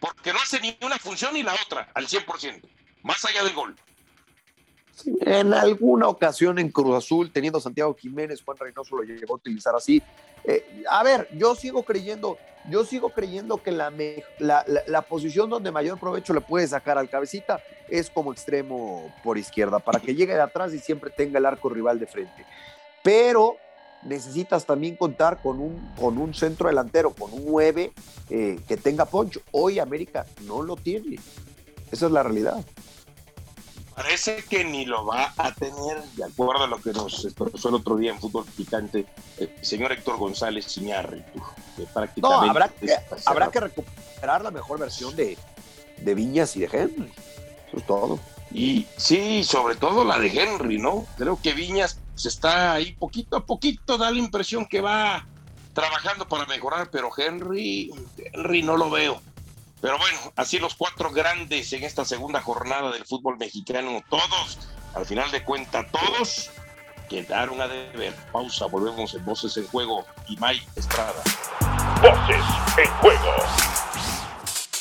Porque 0.00 0.32
no 0.32 0.38
hace 0.40 0.58
ni 0.60 0.78
una 0.80 0.98
función 0.98 1.34
ni 1.34 1.42
la 1.42 1.52
otra 1.52 1.90
al 1.92 2.08
100%, 2.08 2.66
más 3.02 3.22
allá 3.26 3.44
del 3.44 3.52
gol. 3.52 3.76
En 5.04 5.52
alguna 5.52 6.08
ocasión 6.08 6.58
en 6.58 6.70
Cruz 6.70 6.96
Azul, 6.96 7.30
teniendo 7.32 7.60
Santiago 7.60 7.94
Jiménez, 7.94 8.42
Juan 8.42 8.56
Reynoso 8.58 8.96
lo 8.96 9.02
llegó 9.02 9.34
a 9.34 9.36
utilizar 9.36 9.74
así. 9.74 10.02
Eh, 10.44 10.84
a 10.88 11.02
ver, 11.02 11.28
yo 11.32 11.54
sigo 11.54 11.82
creyendo, 11.82 12.38
yo 12.70 12.84
sigo 12.84 13.10
creyendo 13.10 13.62
que 13.62 13.72
la, 13.72 13.92
la, 14.38 15.02
posición 15.02 15.50
donde 15.50 15.70
mayor 15.70 15.98
provecho 15.98 16.32
le 16.32 16.40
puede 16.40 16.66
sacar 16.68 16.98
al 16.98 17.10
cabecita 17.10 17.60
es 17.88 18.10
como 18.10 18.32
extremo 18.32 19.12
por 19.22 19.38
izquierda, 19.38 19.78
para 19.80 20.00
que 20.00 20.14
llegue 20.14 20.34
de 20.34 20.40
atrás 20.40 20.72
y 20.72 20.78
siempre 20.78 21.10
tenga 21.10 21.38
el 21.38 21.46
arco 21.46 21.68
rival 21.68 21.98
de 21.98 22.06
frente. 22.06 22.46
Pero 23.02 23.56
necesitas 24.04 24.64
también 24.64 24.96
contar 24.96 25.42
con 25.42 25.60
un, 25.60 25.92
con 25.98 26.18
un 26.18 26.32
centro 26.32 26.68
delantero, 26.68 27.10
con 27.10 27.32
un 27.32 27.44
9 27.46 27.92
eh, 28.30 28.60
que 28.66 28.76
tenga 28.76 29.04
poncho. 29.04 29.40
Hoy 29.50 29.78
América 29.78 30.26
no 30.46 30.62
lo 30.62 30.76
tiene. 30.76 31.18
Esa 31.90 32.06
es 32.06 32.12
la 32.12 32.22
realidad. 32.22 32.64
Parece 33.96 34.44
que 34.44 34.62
ni 34.62 34.84
lo 34.84 35.06
va 35.06 35.32
a 35.38 35.54
tener, 35.54 36.02
de 36.16 36.24
acuerdo 36.24 36.64
a 36.64 36.66
lo 36.66 36.78
que 36.82 36.92
nos 36.92 37.24
expresó 37.24 37.70
el 37.70 37.76
otro 37.76 37.96
día 37.96 38.12
en 38.12 38.20
Fútbol 38.20 38.44
Picante, 38.44 39.06
el 39.38 39.50
señor 39.62 39.90
Héctor 39.90 40.18
González 40.18 40.66
Ciñarri. 40.66 41.24
no, 42.16 42.30
habrá 42.42 42.68
que, 42.68 42.94
habrá 43.24 43.50
que 43.50 43.60
recuperar 43.60 44.42
la 44.42 44.50
mejor 44.50 44.78
versión 44.78 45.16
de, 45.16 45.38
de 45.96 46.14
Viñas 46.14 46.54
y 46.56 46.60
de 46.60 46.68
Henry. 46.70 47.10
Eso 47.68 47.76
es 47.78 47.86
todo. 47.86 48.20
Y 48.52 48.86
sí, 48.98 49.42
sobre 49.44 49.76
todo 49.76 50.04
la 50.04 50.18
de 50.18 50.28
Henry, 50.28 50.78
¿no? 50.78 51.06
Creo 51.16 51.40
que 51.40 51.54
Viñas 51.54 51.98
se 52.16 52.28
está 52.28 52.74
ahí 52.74 52.92
poquito 52.92 53.38
a 53.38 53.46
poquito, 53.46 53.96
da 53.96 54.10
la 54.10 54.18
impresión 54.18 54.66
que 54.66 54.82
va 54.82 55.26
trabajando 55.72 56.28
para 56.28 56.44
mejorar, 56.44 56.90
pero 56.90 57.10
Henry, 57.16 57.90
Henry 58.18 58.62
no 58.62 58.76
lo 58.76 58.90
veo. 58.90 59.22
Pero 59.86 59.98
bueno, 59.98 60.32
así 60.34 60.58
los 60.58 60.74
cuatro 60.74 61.12
grandes 61.12 61.72
en 61.72 61.84
esta 61.84 62.04
segunda 62.04 62.42
jornada 62.42 62.90
del 62.90 63.06
fútbol 63.06 63.38
mexicano, 63.38 64.02
todos, 64.10 64.58
al 64.96 65.06
final 65.06 65.30
de 65.30 65.44
cuentas, 65.44 65.86
todos 65.92 66.50
quedaron 67.08 67.60
a 67.60 67.68
deber. 67.68 68.12
Pausa, 68.32 68.66
volvemos 68.66 69.14
en 69.14 69.24
Voces 69.24 69.56
en 69.56 69.68
Juego 69.68 70.04
y 70.26 70.36
Estrada. 70.74 71.22
Voces 72.02 72.44
en 72.78 72.90
Juego. 72.94 73.32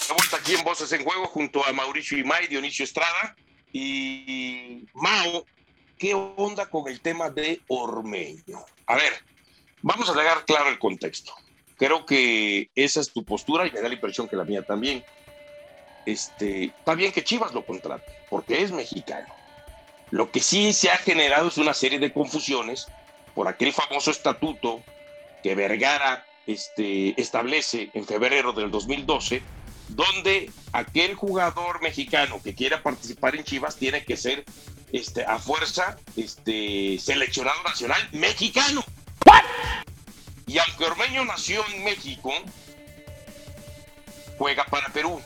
De 0.07 0.13
vuelta 0.15 0.37
aquí 0.37 0.55
en 0.55 0.63
Voces 0.63 0.91
en 0.91 1.03
Juego 1.03 1.27
junto 1.27 1.63
a 1.63 1.71
Mauricio 1.71 2.17
Imay, 2.17 2.47
Dionisio 2.47 2.83
Estrada 2.83 3.35
y 3.71 4.87
Mao 4.95 5.45
¿qué 5.99 6.15
onda 6.15 6.67
con 6.67 6.87
el 6.87 6.99
tema 7.01 7.29
de 7.29 7.61
Ormeño? 7.67 8.65
A 8.87 8.95
ver, 8.95 9.13
vamos 9.83 10.09
a 10.09 10.13
dejar 10.13 10.45
claro 10.45 10.69
el 10.69 10.79
contexto. 10.79 11.31
Creo 11.77 12.05
que 12.05 12.69
esa 12.75 13.01
es 13.01 13.11
tu 13.11 13.23
postura 13.23 13.67
y 13.67 13.71
me 13.71 13.81
da 13.81 13.87
la 13.87 13.95
impresión 13.95 14.27
que 14.27 14.35
la 14.35 14.45
mía 14.45 14.63
también. 14.63 15.03
Este, 16.05 16.65
está 16.65 16.95
bien 16.95 17.11
que 17.11 17.23
Chivas 17.23 17.53
lo 17.53 17.65
contrate, 17.65 18.11
porque 18.29 18.61
es 18.61 18.71
mexicano. 18.71 19.27
Lo 20.11 20.31
que 20.31 20.39
sí 20.39 20.71
se 20.71 20.91
ha 20.91 20.97
generado 20.97 21.47
es 21.47 21.57
una 21.57 21.73
serie 21.73 21.99
de 21.99 22.13
confusiones 22.13 22.87
por 23.33 23.47
aquel 23.47 23.73
famoso 23.73 24.11
estatuto 24.11 24.81
que 25.43 25.55
Vergara 25.55 26.25
este, 26.47 27.19
establece 27.19 27.89
en 27.93 28.05
febrero 28.05 28.53
del 28.53 28.71
2012, 28.71 29.41
donde 29.89 30.49
aquel 30.71 31.15
jugador 31.15 31.81
mexicano 31.81 32.41
que 32.41 32.55
quiera 32.55 32.81
participar 32.81 33.35
en 33.35 33.43
Chivas 33.43 33.75
tiene 33.75 34.03
que 34.03 34.15
ser 34.15 34.45
este, 34.91 35.25
a 35.25 35.39
fuerza 35.39 35.97
este, 36.15 36.97
seleccionado 36.99 37.61
nacional 37.63 38.01
mexicano. 38.11 38.83
Y 40.47 40.57
aunque 40.59 40.85
Ormeño 40.85 41.25
nació 41.25 41.63
en 41.73 41.83
México, 41.83 42.31
juega 44.37 44.65
para 44.65 44.89
Perú. 44.89 45.21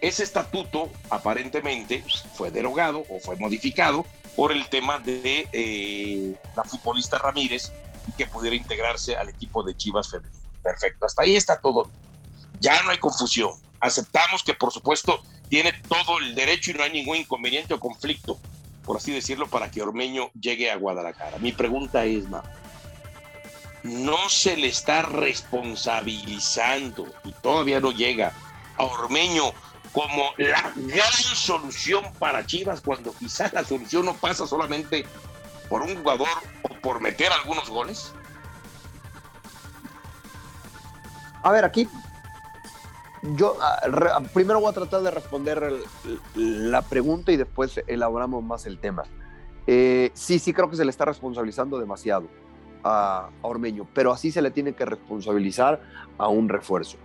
Ese 0.00 0.22
estatuto 0.24 0.90
aparentemente 1.10 2.04
fue 2.34 2.50
derogado 2.50 3.04
o 3.08 3.20
fue 3.20 3.36
modificado 3.36 4.04
por 4.34 4.52
el 4.52 4.68
tema 4.68 4.98
de 4.98 5.48
eh, 5.52 6.34
la 6.56 6.64
futbolista 6.64 7.18
Ramírez 7.18 7.72
que 8.16 8.26
pudiera 8.26 8.56
integrarse 8.56 9.16
al 9.16 9.28
equipo 9.28 9.62
de 9.62 9.76
Chivas 9.76 10.10
Femenino. 10.10 10.42
Perfecto, 10.62 11.06
hasta 11.06 11.22
ahí 11.22 11.36
está 11.36 11.60
todo. 11.60 11.90
Ya 12.60 12.82
no 12.82 12.90
hay 12.90 12.98
confusión. 12.98 13.52
Aceptamos 13.80 14.42
que 14.42 14.54
por 14.54 14.72
supuesto 14.72 15.22
tiene 15.48 15.72
todo 15.88 16.18
el 16.18 16.34
derecho 16.34 16.70
y 16.70 16.74
no 16.74 16.84
hay 16.84 16.92
ningún 16.92 17.16
inconveniente 17.16 17.74
o 17.74 17.80
conflicto 17.80 18.38
por 18.84 18.96
así 18.96 19.12
decirlo, 19.12 19.48
para 19.48 19.70
que 19.70 19.82
Ormeño 19.82 20.30
llegue 20.38 20.70
a 20.70 20.76
Guadalajara. 20.76 21.38
Mi 21.38 21.52
pregunta 21.52 22.04
es, 22.04 22.28
ma, 22.28 22.42
¿no 23.82 24.28
se 24.28 24.56
le 24.56 24.68
está 24.68 25.02
responsabilizando 25.02 27.06
y 27.24 27.32
todavía 27.32 27.80
no 27.80 27.92
llega 27.92 28.32
a 28.76 28.84
Ormeño 28.84 29.52
como 29.92 30.30
la 30.38 30.72
gran 30.74 31.12
solución 31.12 32.04
para 32.18 32.46
Chivas 32.46 32.80
cuando 32.80 33.12
quizás 33.12 33.52
la 33.52 33.64
solución 33.64 34.06
no 34.06 34.14
pasa 34.14 34.46
solamente 34.46 35.04
por 35.68 35.82
un 35.82 35.96
jugador 35.96 36.28
o 36.62 36.68
por 36.80 37.00
meter 37.00 37.30
algunos 37.32 37.68
goles? 37.68 38.14
A 41.42 41.50
ver, 41.50 41.64
aquí 41.64 41.88
yo 43.22 43.56
ah, 43.60 44.20
primero 44.32 44.60
voy 44.60 44.70
a 44.70 44.74
tratar 44.74 45.02
de 45.02 45.10
responder 45.10 45.62
la 46.34 46.82
pregunta 46.82 47.32
y 47.32 47.36
después 47.36 47.80
elaboramos 47.86 48.42
más 48.42 48.66
el 48.66 48.78
tema. 48.78 49.04
Eh, 49.66 50.10
sí, 50.14 50.38
sí 50.38 50.52
creo 50.52 50.68
que 50.68 50.76
se 50.76 50.84
le 50.84 50.90
está 50.90 51.04
responsabilizando 51.04 51.78
demasiado 51.78 52.28
a, 52.84 53.30
Ormeño, 53.42 53.86
pero 53.94 54.12
así 54.12 54.30
se 54.30 54.42
le 54.42 54.50
tiene 54.50 54.72
que 54.74 54.84
responsabilizar 54.84 55.80
a 56.18 56.28
un 56.28 56.48
refuerzo. 56.48 56.96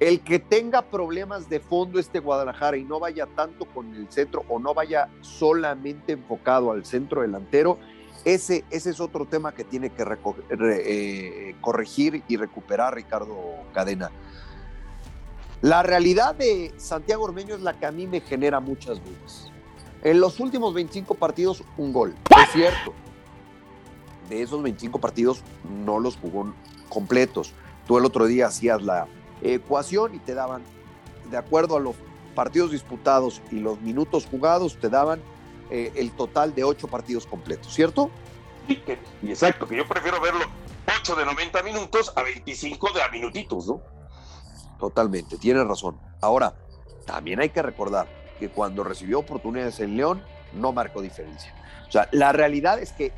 El 0.00 0.20
que 0.20 0.38
tenga 0.38 0.82
problemas 0.82 1.48
de 1.48 1.60
fondo 1.60 1.98
este 1.98 2.18
Guadalajara 2.18 2.76
y 2.76 2.84
no 2.84 2.98
vaya 2.98 3.26
tanto 3.26 3.64
con 3.66 3.94
el 3.94 4.10
centro 4.10 4.44
o 4.48 4.58
no 4.58 4.74
vaya 4.74 5.08
solamente 5.20 6.12
enfocado 6.12 6.72
al 6.72 6.84
centro 6.84 7.22
delantero, 7.22 7.78
ese, 8.24 8.64
ese 8.70 8.90
es 8.90 9.00
otro 9.00 9.26
tema 9.26 9.52
que 9.52 9.64
tiene 9.64 9.90
que 9.90 10.04
eh, 10.50 11.54
corregir 11.60 12.22
y 12.26 12.36
recuperar 12.36 12.94
Ricardo 12.94 13.36
Cadena. 13.72 14.10
La 15.60 15.82
realidad 15.82 16.34
de 16.34 16.74
Santiago 16.76 17.24
Ormeño 17.24 17.54
es 17.54 17.62
la 17.62 17.74
que 17.74 17.86
a 17.86 17.92
mí 17.92 18.06
me 18.06 18.20
genera 18.20 18.60
muchas 18.60 19.02
dudas. 19.02 19.50
En 20.02 20.20
los 20.20 20.38
últimos 20.38 20.74
25 20.74 21.14
partidos, 21.14 21.64
un 21.78 21.92
gol. 21.92 22.14
Es 22.42 22.52
cierto. 22.52 22.92
De 24.28 24.42
esos 24.42 24.62
25 24.62 25.00
partidos 25.00 25.42
no 25.84 26.00
los 26.00 26.16
jugó 26.16 26.54
completos. 26.88 27.52
Tú 27.86 27.98
el 27.98 28.04
otro 28.04 28.26
día 28.26 28.46
hacías 28.46 28.82
la 28.82 29.06
ecuación 29.42 30.14
y 30.14 30.18
te 30.18 30.34
daban, 30.34 30.62
de 31.30 31.36
acuerdo 31.36 31.76
a 31.76 31.80
los 31.80 31.96
partidos 32.34 32.70
disputados 32.70 33.42
y 33.50 33.60
los 33.60 33.80
minutos 33.80 34.26
jugados, 34.26 34.78
te 34.80 34.88
daban 34.88 35.20
eh, 35.70 35.92
el 35.94 36.10
total 36.12 36.54
de 36.54 36.64
8 36.64 36.88
partidos 36.88 37.26
completos, 37.26 37.72
¿cierto? 37.72 38.10
Sí, 38.66 38.82
exacto, 39.22 39.68
que 39.68 39.76
yo 39.76 39.86
prefiero 39.86 40.20
verlo 40.20 40.44
8 41.00 41.16
de 41.16 41.24
90 41.24 41.62
minutos 41.62 42.12
a 42.16 42.22
25 42.22 42.92
de 42.92 43.02
a 43.02 43.08
minutitos, 43.08 43.66
¿no? 43.66 43.82
Totalmente, 44.78 45.36
tiene 45.36 45.62
razón. 45.64 45.98
Ahora, 46.20 46.54
también 47.06 47.40
hay 47.40 47.50
que 47.50 47.62
recordar 47.62 48.08
que 48.38 48.48
cuando 48.48 48.84
recibió 48.84 49.20
oportunidades 49.20 49.80
en 49.80 49.96
León, 49.96 50.22
no 50.52 50.72
marcó 50.72 51.02
diferencia. 51.02 51.54
O 51.88 51.92
sea, 51.92 52.08
la 52.12 52.32
realidad 52.32 52.78
es 52.78 52.92
que 52.92 53.12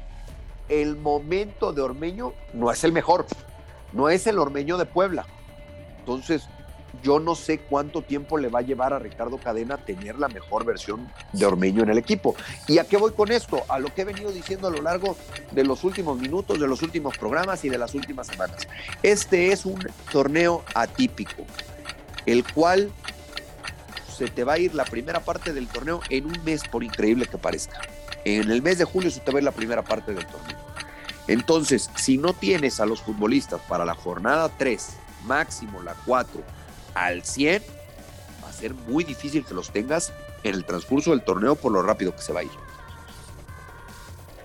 el 0.69 0.97
momento 0.97 1.73
de 1.73 1.83
Ormeño 1.83 2.33
no 2.53 2.71
es 2.71 2.85
el 2.85 2.93
mejor, 2.93 3.27
no 3.93 4.09
es 4.09 4.27
el 4.27 4.39
Ormeño 4.39 4.79
de 4.79 4.87
Puebla. 4.87 5.27
Entonces, 6.01 6.49
yo 7.03 7.21
no 7.21 7.35
sé 7.35 7.59
cuánto 7.59 8.03
tiempo 8.03 8.39
le 8.39 8.49
va 8.49 8.61
a 8.61 8.63
llevar 8.63 8.93
a 8.93 8.99
Ricardo 8.99 9.39
Cadena 9.39 9.77
tener 9.77 10.19
la 10.19 10.29
mejor 10.29 10.65
versión 10.65 11.11
de 11.33 11.47
Ormeño 11.47 11.83
en 11.83 11.91
el 11.91 11.99
equipo. 11.99 12.35
¿Y 12.67 12.79
a 12.79 12.85
qué 12.85 12.97
voy 12.97 13.13
con 13.13 13.31
esto? 13.31 13.63
A 13.69 13.79
lo 13.79 13.93
que 13.95 14.03
he 14.03 14.05
venido 14.05 14.33
diciendo 14.33 14.69
a 14.69 14.71
lo 14.71 14.83
largo 14.83 15.17
de 15.53 15.65
los 15.65 15.85
últimos 15.85 16.19
minutos, 16.19 16.59
de 16.59 16.67
los 16.67 16.83
últimos 16.83 17.17
programas 17.19 17.65
y 17.65 17.69
de 17.69 17.79
las 17.79 17.95
últimas 17.95 18.27
semanas. 18.27 18.67
Este 19.03 19.53
es 19.53 19.67
un 19.67 19.79
torneo 20.11 20.65
atípico, 20.75 21.45
el 22.25 22.45
cual 22.53 22.91
se 24.17 24.29
te 24.29 24.45
va 24.45 24.55
a 24.55 24.59
ir 24.59 24.75
la 24.75 24.85
primera 24.85 25.21
parte 25.21 25.53
del 25.53 25.69
torneo 25.69 26.01
en 26.09 26.27
un 26.27 26.45
mes, 26.45 26.63
por 26.67 26.83
increíble 26.83 27.27
que 27.27 27.37
parezca. 27.37 27.81
En 28.27 28.51
el 28.51 28.61
mes 28.61 28.77
de 28.79 28.85
julio 28.85 29.09
se 29.09 29.21
te 29.21 29.31
va 29.31 29.39
a 29.39 29.41
ir 29.41 29.45
la 29.45 29.53
primera 29.53 29.83
parte 29.83 30.13
del 30.13 30.27
torneo. 30.27 30.57
Entonces, 31.29 31.89
si 31.95 32.19
no 32.19 32.33
tienes 32.33 32.81
a 32.81 32.87
los 32.87 33.01
futbolistas 33.01 33.61
para 33.69 33.85
la 33.85 33.95
jornada 33.95 34.51
3, 34.59 34.97
máximo 35.27 35.81
la 35.81 35.95
4, 36.05 36.43
al 36.95 37.23
100, 37.23 37.63
va 38.43 38.49
a 38.49 38.53
ser 38.53 38.75
muy 38.75 39.05
difícil 39.05 39.45
que 39.45 39.55
los 39.55 39.71
tengas 39.71 40.13
en 40.43 40.57
el 40.57 40.65
transcurso 40.65 41.13
del 41.13 41.23
torneo 41.23 41.55
por 41.55 41.71
lo 41.71 41.83
rápido 41.83 42.17
que 42.17 42.23
se 42.23 42.33
va 42.33 42.41
a 42.41 42.43
ir. 42.43 42.51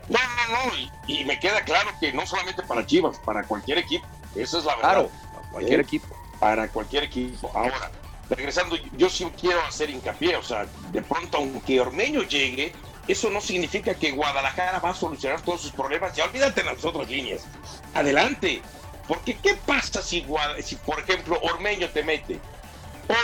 No, 0.09 0.19
no, 0.19 0.67
no, 0.67 0.91
y, 1.07 1.25
me 1.25 1.39
queda 1.39 1.63
claro 1.63 1.89
que 1.99 2.13
no 2.13 2.27
solamente 2.27 2.61
para 2.61 2.85
Chivas, 2.85 3.17
para 3.25 3.45
cualquier 3.45 3.79
equipo, 3.79 4.05
eso 4.35 4.59
es 4.59 4.65
la 4.65 4.75
verdad. 4.75 4.91
Claro, 4.91 5.11
para 5.33 5.49
cualquier 5.49 5.79
¿Eh? 5.79 5.83
equipo. 5.83 6.15
Para 6.39 6.67
cualquier 6.67 7.03
equipo. 7.05 7.51
Ahora, 7.55 7.89
regresando, 8.29 8.75
yo 8.95 9.09
sí 9.09 9.25
quiero 9.39 9.59
hacer 9.63 9.89
hincapié, 9.89 10.35
o 10.35 10.43
sea, 10.43 10.67
de 10.91 11.01
pronto, 11.01 11.37
aunque 11.37 11.81
Ormeño 11.81 12.21
llegue, 12.21 12.73
eso 13.11 13.29
no 13.29 13.41
significa 13.41 13.93
que 13.93 14.11
Guadalajara 14.11 14.79
va 14.79 14.91
a 14.91 14.95
solucionar 14.95 15.41
todos 15.41 15.61
sus 15.61 15.71
problemas. 15.71 16.15
Ya 16.15 16.25
olvídate 16.25 16.63
las 16.63 16.83
otras 16.85 17.09
líneas. 17.09 17.45
Adelante, 17.93 18.61
porque 19.07 19.37
¿qué 19.37 19.55
pasa 19.65 20.01
si, 20.01 20.25
si 20.63 20.75
por 20.77 20.99
ejemplo, 20.99 21.39
Ormeño 21.41 21.89
te 21.89 22.03
mete 22.03 22.39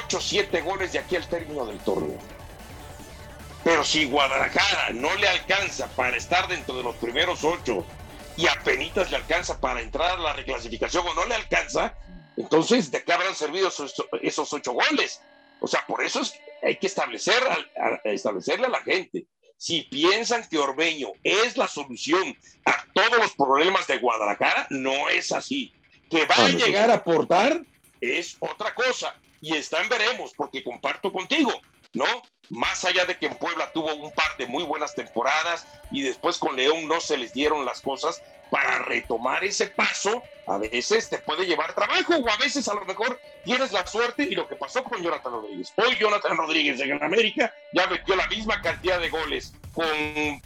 8 0.05 0.19
7 0.19 0.61
goles 0.61 0.91
de 0.91 0.99
aquí 0.99 1.15
al 1.15 1.27
término 1.27 1.65
del 1.65 1.79
torneo? 1.79 2.17
Pero 3.63 3.83
si 3.83 4.05
Guadalajara 4.05 4.91
no 4.93 5.13
le 5.15 5.27
alcanza 5.27 5.87
para 5.87 6.17
estar 6.17 6.47
dentro 6.47 6.75
de 6.75 6.83
los 6.83 6.95
primeros 6.95 7.43
8 7.43 7.85
y 8.35 8.47
apenas 8.47 9.09
le 9.09 9.17
alcanza 9.17 9.59
para 9.59 9.81
entrar 9.81 10.11
a 10.11 10.17
la 10.17 10.33
reclasificación 10.33 11.07
o 11.07 11.13
no 11.13 11.25
le 11.25 11.35
alcanza, 11.35 11.95
entonces 12.35 12.91
¿de 12.91 13.03
qué 13.03 13.13
habrán 13.13 13.35
servido 13.35 13.69
esos, 13.69 13.93
esos 14.21 14.51
8 14.51 14.71
goles? 14.71 15.21
O 15.59 15.67
sea, 15.67 15.85
por 15.87 16.03
eso 16.03 16.21
es, 16.21 16.33
hay 16.61 16.77
que 16.77 16.87
establecer, 16.87 17.41
establecerle 18.03 18.67
a 18.67 18.69
la 18.69 18.81
gente 18.81 19.26
si 19.57 19.83
piensan 19.83 20.47
que 20.47 20.57
Ormeño 20.57 21.09
es 21.23 21.57
la 21.57 21.67
solución 21.67 22.37
a 22.65 22.85
todos 22.93 23.17
los 23.17 23.33
problemas 23.33 23.87
de 23.87 23.97
Guadalajara, 23.97 24.67
no 24.69 25.09
es 25.09 25.31
así. 25.31 25.73
Que 26.09 26.25
va 26.25 26.35
a 26.35 26.49
llegar 26.49 26.89
a 26.89 26.95
aportar 26.95 27.61
es 27.99 28.37
otra 28.39 28.73
cosa. 28.73 29.15
Y 29.41 29.55
está 29.55 29.81
en 29.81 29.89
veremos, 29.89 30.33
porque 30.35 30.63
comparto 30.63 31.11
contigo, 31.11 31.51
¿no? 31.93 32.05
Más 32.49 32.85
allá 32.85 33.05
de 33.05 33.17
que 33.17 33.27
en 33.27 33.35
Puebla 33.35 33.71
tuvo 33.73 33.93
un 33.93 34.11
par 34.11 34.37
de 34.37 34.47
muy 34.47 34.63
buenas 34.63 34.95
temporadas 34.95 35.67
y 35.91 36.01
después 36.01 36.37
con 36.37 36.55
León 36.55 36.87
no 36.87 37.01
se 37.01 37.17
les 37.17 37.33
dieron 37.33 37.65
las 37.65 37.81
cosas, 37.81 38.21
para 38.49 38.79
retomar 38.79 39.43
ese 39.43 39.67
paso, 39.67 40.23
a 40.47 40.57
veces 40.57 41.09
te 41.09 41.17
puede 41.19 41.45
llevar 41.45 41.73
trabajo 41.73 42.15
o 42.15 42.29
a 42.29 42.37
veces 42.37 42.67
a 42.67 42.73
lo 42.73 42.85
mejor 42.85 43.19
tienes 43.43 43.71
la 43.71 43.85
suerte 43.85 44.23
y 44.23 44.35
lo 44.35 44.47
que 44.47 44.55
pasó 44.55 44.83
con 44.83 45.01
Jonathan 45.01 45.33
Rodríguez. 45.33 45.73
Hoy 45.75 45.95
Jonathan 45.99 46.37
Rodríguez 46.37 46.79
en 46.79 47.03
América 47.03 47.53
ya 47.73 47.87
metió 47.87 48.15
la 48.15 48.27
misma 48.27 48.61
cantidad 48.61 48.99
de 48.99 49.09
goles 49.09 49.53
con 49.73 49.85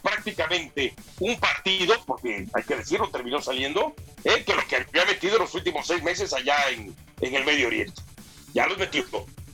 prácticamente 0.01 0.93
un 1.19 1.39
partido, 1.39 1.95
porque 2.05 2.47
hay 2.53 2.63
que 2.63 2.75
decirlo, 2.75 3.09
terminó 3.09 3.41
saliendo, 3.41 3.93
eh, 4.23 4.43
que 4.43 4.53
lo 4.53 4.65
que 4.67 4.77
había 4.77 5.05
metido 5.05 5.35
en 5.35 5.43
los 5.43 5.55
últimos 5.55 5.87
seis 5.87 6.03
meses 6.03 6.33
allá 6.33 6.69
en, 6.69 6.95
en 7.21 7.35
el 7.35 7.45
Medio 7.45 7.67
Oriente. 7.67 8.01
Ya 8.53 8.67
los 8.67 8.77
metió. 8.77 9.05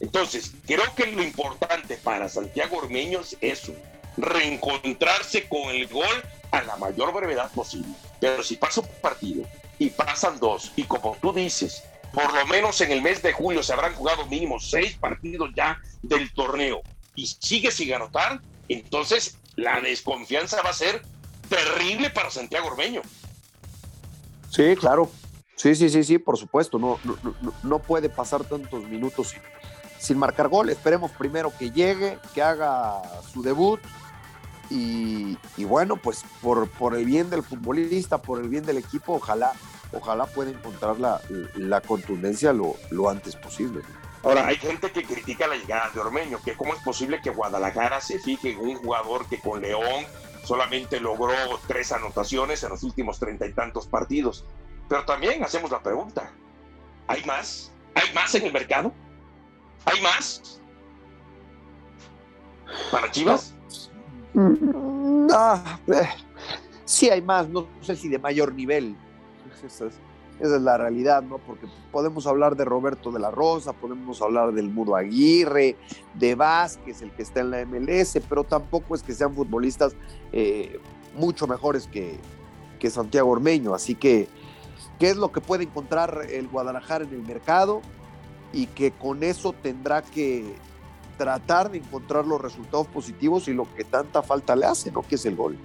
Entonces, 0.07 0.53
creo 0.65 0.95
que 0.95 1.05
lo 1.07 1.21
importante 1.21 1.97
para 1.97 2.29
Santiago 2.29 2.77
Ormeño 2.77 3.19
es 3.19 3.35
eso, 3.41 3.73
reencontrarse 4.15 5.49
con 5.49 5.69
el 5.75 5.85
gol 5.87 6.23
a 6.51 6.61
la 6.61 6.77
mayor 6.77 7.11
brevedad 7.13 7.51
posible. 7.51 7.89
Pero 8.21 8.41
si 8.41 8.55
pasa 8.55 8.79
un 8.79 8.87
partido 9.01 9.43
y 9.77 9.89
pasan 9.89 10.39
dos, 10.39 10.71
y 10.77 10.83
como 10.83 11.17
tú 11.21 11.33
dices, 11.33 11.83
por 12.13 12.33
lo 12.33 12.47
menos 12.47 12.79
en 12.79 12.93
el 12.93 13.01
mes 13.01 13.21
de 13.21 13.33
julio 13.33 13.61
se 13.61 13.73
habrán 13.73 13.95
jugado 13.95 14.25
mínimo 14.27 14.61
seis 14.61 14.95
partidos 14.97 15.49
ya 15.53 15.77
del 16.01 16.31
torneo 16.31 16.81
y 17.13 17.27
sigue 17.27 17.69
sin 17.69 17.93
anotar, 17.93 18.39
entonces 18.69 19.37
la 19.57 19.81
desconfianza 19.81 20.61
va 20.61 20.69
a 20.69 20.73
ser 20.73 21.01
terrible 21.49 22.11
para 22.11 22.31
Santiago 22.31 22.67
Ormeño. 22.67 23.01
Sí, 24.51 24.73
claro. 24.77 25.11
Sí, 25.57 25.75
sí, 25.75 25.89
sí, 25.89 26.03
sí, 26.05 26.17
por 26.17 26.37
supuesto. 26.37 26.79
No, 26.79 26.97
no, 27.03 27.17
no 27.63 27.79
puede 27.79 28.09
pasar 28.09 28.45
tantos 28.45 28.83
minutos 28.83 29.29
sin, 29.29 29.41
sin 29.99 30.17
marcar 30.17 30.47
gol. 30.47 30.69
Esperemos 30.69 31.11
primero 31.11 31.51
que 31.57 31.71
llegue, 31.71 32.19
que 32.33 32.41
haga 32.41 33.01
su 33.31 33.41
debut 33.41 33.79
y, 34.69 35.37
bueno, 35.59 35.95
pues 35.95 36.25
por, 36.41 36.69
por, 36.69 36.95
el 36.95 37.05
bien 37.05 37.29
del 37.29 37.43
futbolista, 37.43 38.21
por 38.21 38.41
el 38.41 38.49
bien 38.49 38.65
del 38.65 38.77
equipo, 38.77 39.13
ojalá, 39.13 39.53
ojalá 39.93 40.25
pueda 40.25 40.51
encontrar 40.51 40.99
la, 40.99 41.21
la 41.55 41.79
contundencia 41.81 42.51
lo, 42.51 42.75
lo, 42.89 43.09
antes 43.09 43.35
posible. 43.35 43.81
Ahora, 44.23 44.47
hay 44.47 44.57
gente 44.57 44.91
que 44.91 45.03
critica 45.03 45.47
la 45.47 45.55
llegada 45.55 45.89
de 45.91 45.99
Ormeño, 46.01 46.41
que 46.43 46.55
cómo 46.55 46.73
es 46.73 46.81
posible 46.81 47.21
que 47.21 47.29
Guadalajara 47.29 48.01
se 48.01 48.19
fije 48.19 48.51
en 48.51 48.59
un 48.59 48.75
jugador 48.75 49.27
que 49.27 49.39
con 49.39 49.61
León 49.61 50.05
solamente 50.43 50.99
logró 50.99 51.33
tres 51.67 51.91
anotaciones 51.91 52.63
en 52.63 52.69
los 52.69 52.83
últimos 52.83 53.19
treinta 53.19 53.45
y 53.45 53.53
tantos 53.53 53.87
partidos. 53.87 54.43
Pero 54.89 55.05
también 55.05 55.43
hacemos 55.43 55.71
la 55.71 55.81
pregunta, 55.81 56.31
¿hay 57.07 57.23
más? 57.23 57.71
¿Hay 57.95 58.13
más 58.13 58.33
en 58.35 58.45
el 58.45 58.53
mercado? 58.53 58.93
¿Hay 59.87 60.01
más? 60.01 60.59
¿Para 62.91 63.09
Chivas? 63.09 63.53
Mm, 64.33 65.27
ah, 65.33 65.79
eh, 65.87 66.09
sí 66.83 67.09
hay 67.09 67.21
más, 67.21 67.47
no 67.47 67.65
sé 67.81 67.95
si 67.95 68.09
de 68.09 68.19
mayor 68.19 68.53
nivel. 68.53 68.95
Esa 69.65 69.85
es, 69.85 70.61
la 70.61 70.77
realidad, 70.77 71.23
¿no? 71.23 71.37
Porque 71.39 71.67
podemos 71.91 72.27
hablar 72.27 72.55
de 72.57 72.65
Roberto 72.65 73.11
de 73.11 73.19
la 73.19 73.31
Rosa, 73.31 73.73
podemos 73.73 74.21
hablar 74.21 74.51
del 74.51 74.69
Mudo 74.69 74.95
Aguirre, 74.95 75.77
de 76.13 76.35
Vázquez, 76.35 77.01
el 77.01 77.11
que 77.11 77.23
está 77.23 77.39
en 77.39 77.51
la 77.51 77.65
MLS, 77.65 78.19
pero 78.27 78.43
tampoco 78.43 78.93
es 78.93 79.01
que 79.01 79.13
sean 79.13 79.33
futbolistas 79.33 79.95
eh, 80.33 80.79
mucho 81.15 81.47
mejores 81.47 81.87
que, 81.87 82.19
que 82.77 82.89
Santiago 82.89 83.31
Ormeño. 83.31 83.73
Así 83.73 83.95
que, 83.95 84.27
¿qué 84.99 85.09
es 85.09 85.15
lo 85.15 85.31
que 85.31 85.41
puede 85.41 85.63
encontrar 85.63 86.27
el 86.29 86.49
Guadalajara 86.49 87.05
en 87.05 87.13
el 87.13 87.23
mercado? 87.23 87.81
Y 88.53 88.67
que 88.67 88.91
con 88.91 89.23
eso 89.23 89.53
tendrá 89.53 90.01
que 90.01 90.55
tratar 91.17 91.71
de 91.71 91.79
encontrar 91.79 92.25
los 92.25 92.39
resultados 92.39 92.87
positivos 92.87 93.47
y 93.47 93.53
lo 93.53 93.67
que 93.75 93.83
tanta 93.83 94.21
falta 94.21 94.55
le 94.55 94.65
hace, 94.65 94.91
¿no? 94.91 95.01
Que 95.01 95.15
es 95.15 95.25
el 95.25 95.35
gol. 95.35 95.57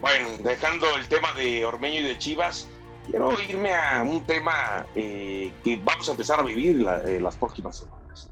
Bueno, 0.00 0.28
dejando 0.42 0.86
el 0.96 1.08
tema 1.08 1.32
de 1.34 1.64
Ormeño 1.64 2.00
y 2.00 2.04
de 2.04 2.18
Chivas, 2.18 2.68
quiero 3.06 3.32
irme 3.40 3.74
a 3.74 4.02
un 4.02 4.24
tema 4.24 4.86
eh, 4.94 5.52
que 5.64 5.76
vamos 5.82 6.08
a 6.08 6.12
empezar 6.12 6.38
a 6.38 6.44
vivir 6.44 6.86
eh, 7.04 7.20
las 7.20 7.36
próximas 7.36 7.78
semanas. 7.78 8.30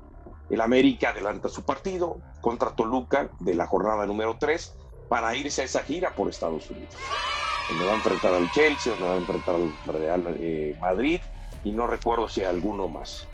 El 0.48 0.60
América 0.60 1.10
adelanta 1.10 1.48
su 1.48 1.64
partido 1.64 2.18
contra 2.40 2.70
Toluca 2.70 3.30
de 3.40 3.54
la 3.54 3.66
jornada 3.66 4.06
número 4.06 4.36
3 4.38 4.76
para 5.08 5.34
irse 5.34 5.62
a 5.62 5.64
esa 5.64 5.82
gira 5.82 6.14
por 6.14 6.28
Estados 6.28 6.70
Unidos. 6.70 6.94
Donde 7.68 7.84
va 7.84 7.92
a 7.92 7.96
enfrentar 7.96 8.32
al 8.32 8.48
Chelsea, 8.52 8.92
donde 8.92 9.08
va 9.08 9.14
a 9.14 9.18
enfrentar 9.18 9.56
al 9.56 9.74
Real 9.86 10.36
eh, 10.38 10.76
Madrid 10.80 11.20
y 11.66 11.72
no 11.72 11.88
recuerdo 11.88 12.28
si 12.28 12.44
alguno 12.44 12.86
más. 12.86 13.26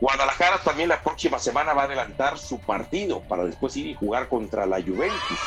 Guadalajara 0.00 0.62
también 0.62 0.88
la 0.88 1.02
próxima 1.02 1.38
semana 1.38 1.74
va 1.74 1.82
a 1.82 1.84
adelantar 1.84 2.38
su 2.38 2.58
partido 2.58 3.20
para 3.20 3.44
después 3.44 3.76
ir 3.76 3.86
y 3.86 3.94
jugar 3.94 4.28
contra 4.28 4.64
la 4.64 4.80
Juventus. 4.80 5.38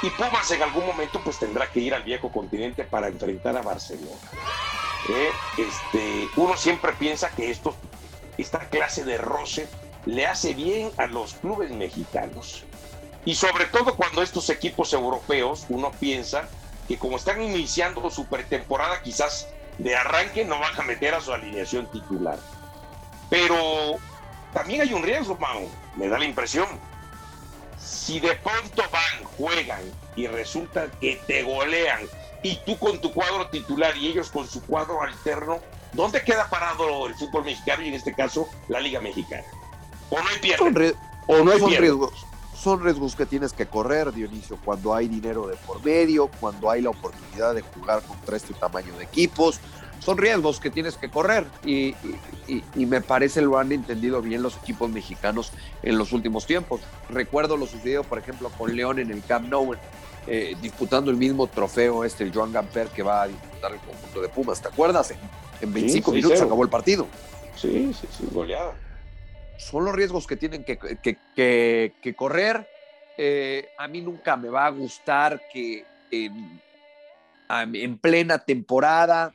Y 0.00 0.10
Pumas 0.10 0.48
en 0.52 0.62
algún 0.62 0.86
momento 0.86 1.20
pues 1.24 1.40
tendrá 1.40 1.68
que 1.68 1.80
ir 1.80 1.92
al 1.92 2.04
viejo 2.04 2.30
continente 2.30 2.84
para 2.84 3.08
enfrentar 3.08 3.56
a 3.56 3.62
Barcelona. 3.62 4.30
Eh, 5.08 5.30
este, 5.58 6.28
uno 6.36 6.56
siempre 6.56 6.92
piensa 6.92 7.30
que 7.30 7.50
esto, 7.50 7.74
esta 8.38 8.60
clase 8.60 9.04
de 9.04 9.18
roce 9.18 9.68
le 10.04 10.24
hace 10.24 10.54
bien 10.54 10.92
a 10.98 11.06
los 11.08 11.34
clubes 11.34 11.72
mexicanos. 11.72 12.64
Y 13.24 13.34
sobre 13.34 13.64
todo 13.64 13.96
cuando 13.96 14.22
estos 14.22 14.50
equipos 14.50 14.92
europeos, 14.92 15.66
uno 15.68 15.90
piensa 15.98 16.48
que 16.86 16.96
como 16.96 17.16
están 17.16 17.42
iniciando 17.42 18.08
su 18.10 18.26
pretemporada, 18.26 19.02
quizás 19.02 19.48
de 19.78 19.94
arranque 19.96 20.44
no 20.44 20.58
van 20.58 20.78
a 20.78 20.82
meter 20.82 21.14
a 21.14 21.20
su 21.20 21.32
alineación 21.32 21.86
titular. 21.90 22.38
Pero 23.28 23.96
también 24.52 24.82
hay 24.82 24.92
un 24.92 25.02
riesgo, 25.02 25.36
Mao, 25.36 25.68
me 25.96 26.08
da 26.08 26.18
la 26.18 26.24
impresión. 26.24 26.66
Si 27.78 28.20
de 28.20 28.34
pronto 28.36 28.82
van, 28.90 29.24
juegan 29.36 29.82
y 30.16 30.26
resulta 30.26 30.90
que 31.00 31.20
te 31.26 31.42
golean 31.42 32.00
y 32.42 32.56
tú 32.64 32.78
con 32.78 33.00
tu 33.00 33.12
cuadro 33.12 33.48
titular 33.48 33.96
y 33.96 34.08
ellos 34.08 34.30
con 34.30 34.48
su 34.48 34.62
cuadro 34.62 35.02
alterno, 35.02 35.60
¿dónde 35.92 36.22
queda 36.22 36.48
parado 36.48 37.06
el 37.06 37.14
fútbol 37.14 37.44
mexicano 37.44 37.82
y 37.82 37.88
en 37.88 37.94
este 37.94 38.14
caso 38.14 38.48
la 38.68 38.80
Liga 38.80 39.00
Mexicana? 39.00 39.44
¿O 40.10 40.18
no 40.20 40.28
hay 40.28 40.38
pierde? 40.38 40.94
¿O 41.26 41.38
no 41.38 41.52
hay 41.52 41.58
son 41.58 41.74
riesgos. 41.74 42.26
Son 42.56 42.82
riesgos 42.82 43.14
que 43.14 43.26
tienes 43.26 43.52
que 43.52 43.66
correr, 43.66 44.12
Dionisio, 44.12 44.58
cuando 44.64 44.94
hay 44.94 45.08
dinero 45.08 45.46
de 45.46 45.56
por 45.56 45.84
medio, 45.84 46.30
cuando 46.40 46.70
hay 46.70 46.82
la 46.82 46.90
oportunidad 46.90 47.54
de 47.54 47.60
jugar 47.60 48.02
contra 48.02 48.36
este 48.36 48.54
tamaño 48.54 48.96
de 48.96 49.04
equipos, 49.04 49.60
son 50.00 50.18
riesgos 50.18 50.60
que 50.60 50.70
tienes 50.70 50.96
que 50.96 51.10
correr 51.10 51.46
y, 51.64 51.94
me 52.74 53.00
parece 53.00 53.42
lo 53.42 53.58
han 53.58 53.72
entendido 53.72 54.22
bien 54.22 54.42
los 54.42 54.56
equipos 54.56 54.88
mexicanos 54.90 55.52
en 55.82 55.98
los 55.98 56.12
últimos 56.12 56.46
tiempos. 56.46 56.80
Recuerdo 57.10 57.56
lo 57.56 57.66
sucedido, 57.66 58.04
por 58.04 58.18
ejemplo, 58.18 58.50
con 58.56 58.74
León 58.74 58.98
en 59.00 59.10
el 59.10 59.22
Camp 59.24 59.48
Nou, 59.48 59.74
eh, 60.26 60.56
disputando 60.62 61.10
el 61.10 61.16
mismo 61.16 61.46
trofeo 61.48 62.04
este, 62.04 62.24
el 62.24 62.32
Joan 62.32 62.52
Gamper, 62.52 62.88
que 62.88 63.02
va 63.02 63.22
a 63.22 63.28
disputar 63.28 63.72
el 63.72 63.80
conjunto 63.80 64.22
de 64.22 64.28
Pumas. 64.28 64.62
¿Te 64.62 64.68
acuerdas? 64.68 65.12
En, 65.60 65.72
25 65.72 66.12
minutos 66.12 66.40
acabó 66.40 66.62
el 66.62 66.68
partido. 66.68 67.06
Sí, 67.56 67.92
sí, 67.98 68.06
sí, 68.16 68.28
goleada. 68.30 68.74
Son 69.58 69.84
los 69.84 69.94
riesgos 69.94 70.26
que 70.26 70.36
tienen 70.36 70.64
que, 70.64 72.14
correr. 72.16 72.68
Eh, 73.18 73.68
a 73.78 73.88
mí 73.88 74.00
nunca 74.00 74.36
me 74.36 74.48
va 74.48 74.66
a 74.66 74.70
gustar 74.70 75.40
que 75.52 75.84
en, 76.10 76.60
en 77.48 77.98
plena 77.98 78.38
temporada 78.38 79.32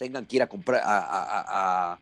tengan 0.00 0.24
que 0.24 0.36
ir 0.36 0.42
a, 0.42 1.98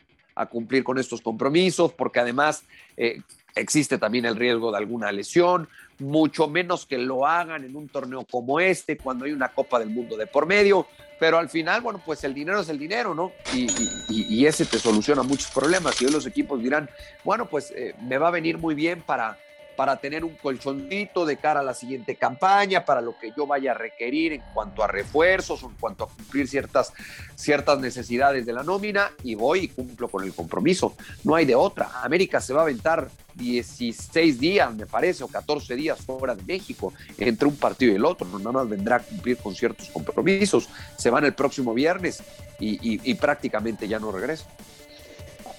cumplir 0.51 0.85
con 0.85 0.99
estos 0.99 1.21
compromisos, 1.21 1.93
porque 1.93 2.21
además 2.21 2.63
eh, 2.97 3.23
existe 3.57 3.99
también 3.99 4.25
el 4.25 4.37
riesgo 4.37 4.71
de 4.71 4.79
alguna 4.79 5.11
lesión, 5.11 5.69
mucho 5.99 6.49
menos 6.49 6.87
que 6.87 6.99
lo 6.99 7.27
hagan 7.27 7.65
en 7.65 7.77
un 7.77 7.89
torneo 7.89 8.25
como 8.31 8.61
este, 8.61 8.97
cuando 8.97 9.25
hay 9.25 9.33
una 9.33 9.49
Copa 9.49 9.79
del 9.79 9.91
Mundo 9.91 10.17
de 10.17 10.27
por 10.27 10.47
medio, 10.47 10.87
pero 11.19 11.39
al 11.39 11.49
final, 11.49 11.81
bueno, 11.81 12.01
pues 12.05 12.23
el 12.25 12.35
dinero 12.35 12.61
es 12.61 12.69
el 12.69 12.79
dinero, 12.79 13.15
¿no? 13.15 13.33
Y, 13.55 14.47
ese 14.47 14.65
te 14.65 14.79
soluciona 14.79 15.23
muchos 15.23 15.51
problemas. 15.51 16.01
Y 16.01 16.07
hoy 16.07 16.13
los 16.13 16.25
equipos 16.25 16.63
dirán, 16.63 16.89
bueno, 17.25 17.47
pues 17.47 17.73
eh, 17.77 17.95
me 18.01 18.17
va 18.17 18.29
a 18.29 18.31
venir 18.31 18.57
muy 18.57 18.75
bien 18.75 19.03
para 19.03 19.37
para 19.79 19.97
tener 19.99 20.25
un 20.25 20.35
colchoncito 20.35 21.25
de 21.25 21.37
cara 21.37 21.61
a 21.61 21.63
la 21.63 21.73
siguiente 21.73 22.17
campaña, 22.17 22.85
para 22.85 23.01
lo 23.01 23.17
que 23.17 23.33
yo 23.37 23.47
vaya 23.47 23.71
a 23.71 23.75
requerir 23.75 24.33
en 24.33 24.43
cuanto 24.53 24.83
a 24.83 24.89
refuerzos, 24.89 25.63
en 25.63 25.73
cuanto 25.79 26.03
a 26.03 26.09
cumplir 26.09 26.49
ciertas, 26.49 26.93
ciertas 27.37 27.79
necesidades 27.79 28.45
de 28.45 28.53
la 28.53 28.65
nómina, 28.65 29.13
y 29.23 29.37
voy 29.37 29.61
y 29.61 29.69
cumplo 29.69 30.09
con 30.09 30.25
el 30.25 30.35
compromiso. 30.35 30.97
No 31.23 31.37
hay 31.37 31.45
de 31.45 31.55
otra. 31.55 32.03
América 32.03 32.41
se 32.41 32.53
va 32.53 32.63
a 32.63 32.63
aventar 32.65 33.09
16 33.37 34.41
días, 34.41 34.75
me 34.75 34.87
parece, 34.87 35.23
o 35.23 35.29
14 35.29 35.77
días 35.77 36.01
fuera 36.01 36.35
de 36.35 36.43
México, 36.43 36.93
entre 37.17 37.47
un 37.47 37.55
partido 37.55 37.93
y 37.93 37.95
el 37.95 38.05
otro. 38.05 38.27
Nada 38.27 38.51
más 38.51 38.69
vendrá 38.69 38.97
a 38.97 38.99
cumplir 38.99 39.37
con 39.37 39.55
ciertos 39.55 39.91
compromisos. 39.91 40.69
Se 40.97 41.09
van 41.09 41.25
el 41.25 41.35
próximo 41.35 41.73
viernes 41.73 42.21
y, 42.59 43.09
y 43.09 43.15
prácticamente 43.15 43.87
ya 43.87 44.01
no 44.01 44.11
regresa. 44.11 44.45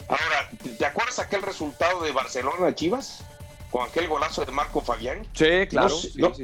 Ahora, 0.10 0.49
¿te 0.77 0.86
acuerdas 0.86 1.19
aquel 1.19 1.41
resultado 1.41 2.01
de 2.01 2.12
Barcelona-Chivas? 2.12 3.23
Con 3.71 3.88
aquel 3.88 4.08
golazo 4.08 4.45
de 4.45 4.51
Marco 4.51 4.82
Fabián. 4.82 5.25
Sí, 5.34 5.67
claro. 5.69 5.95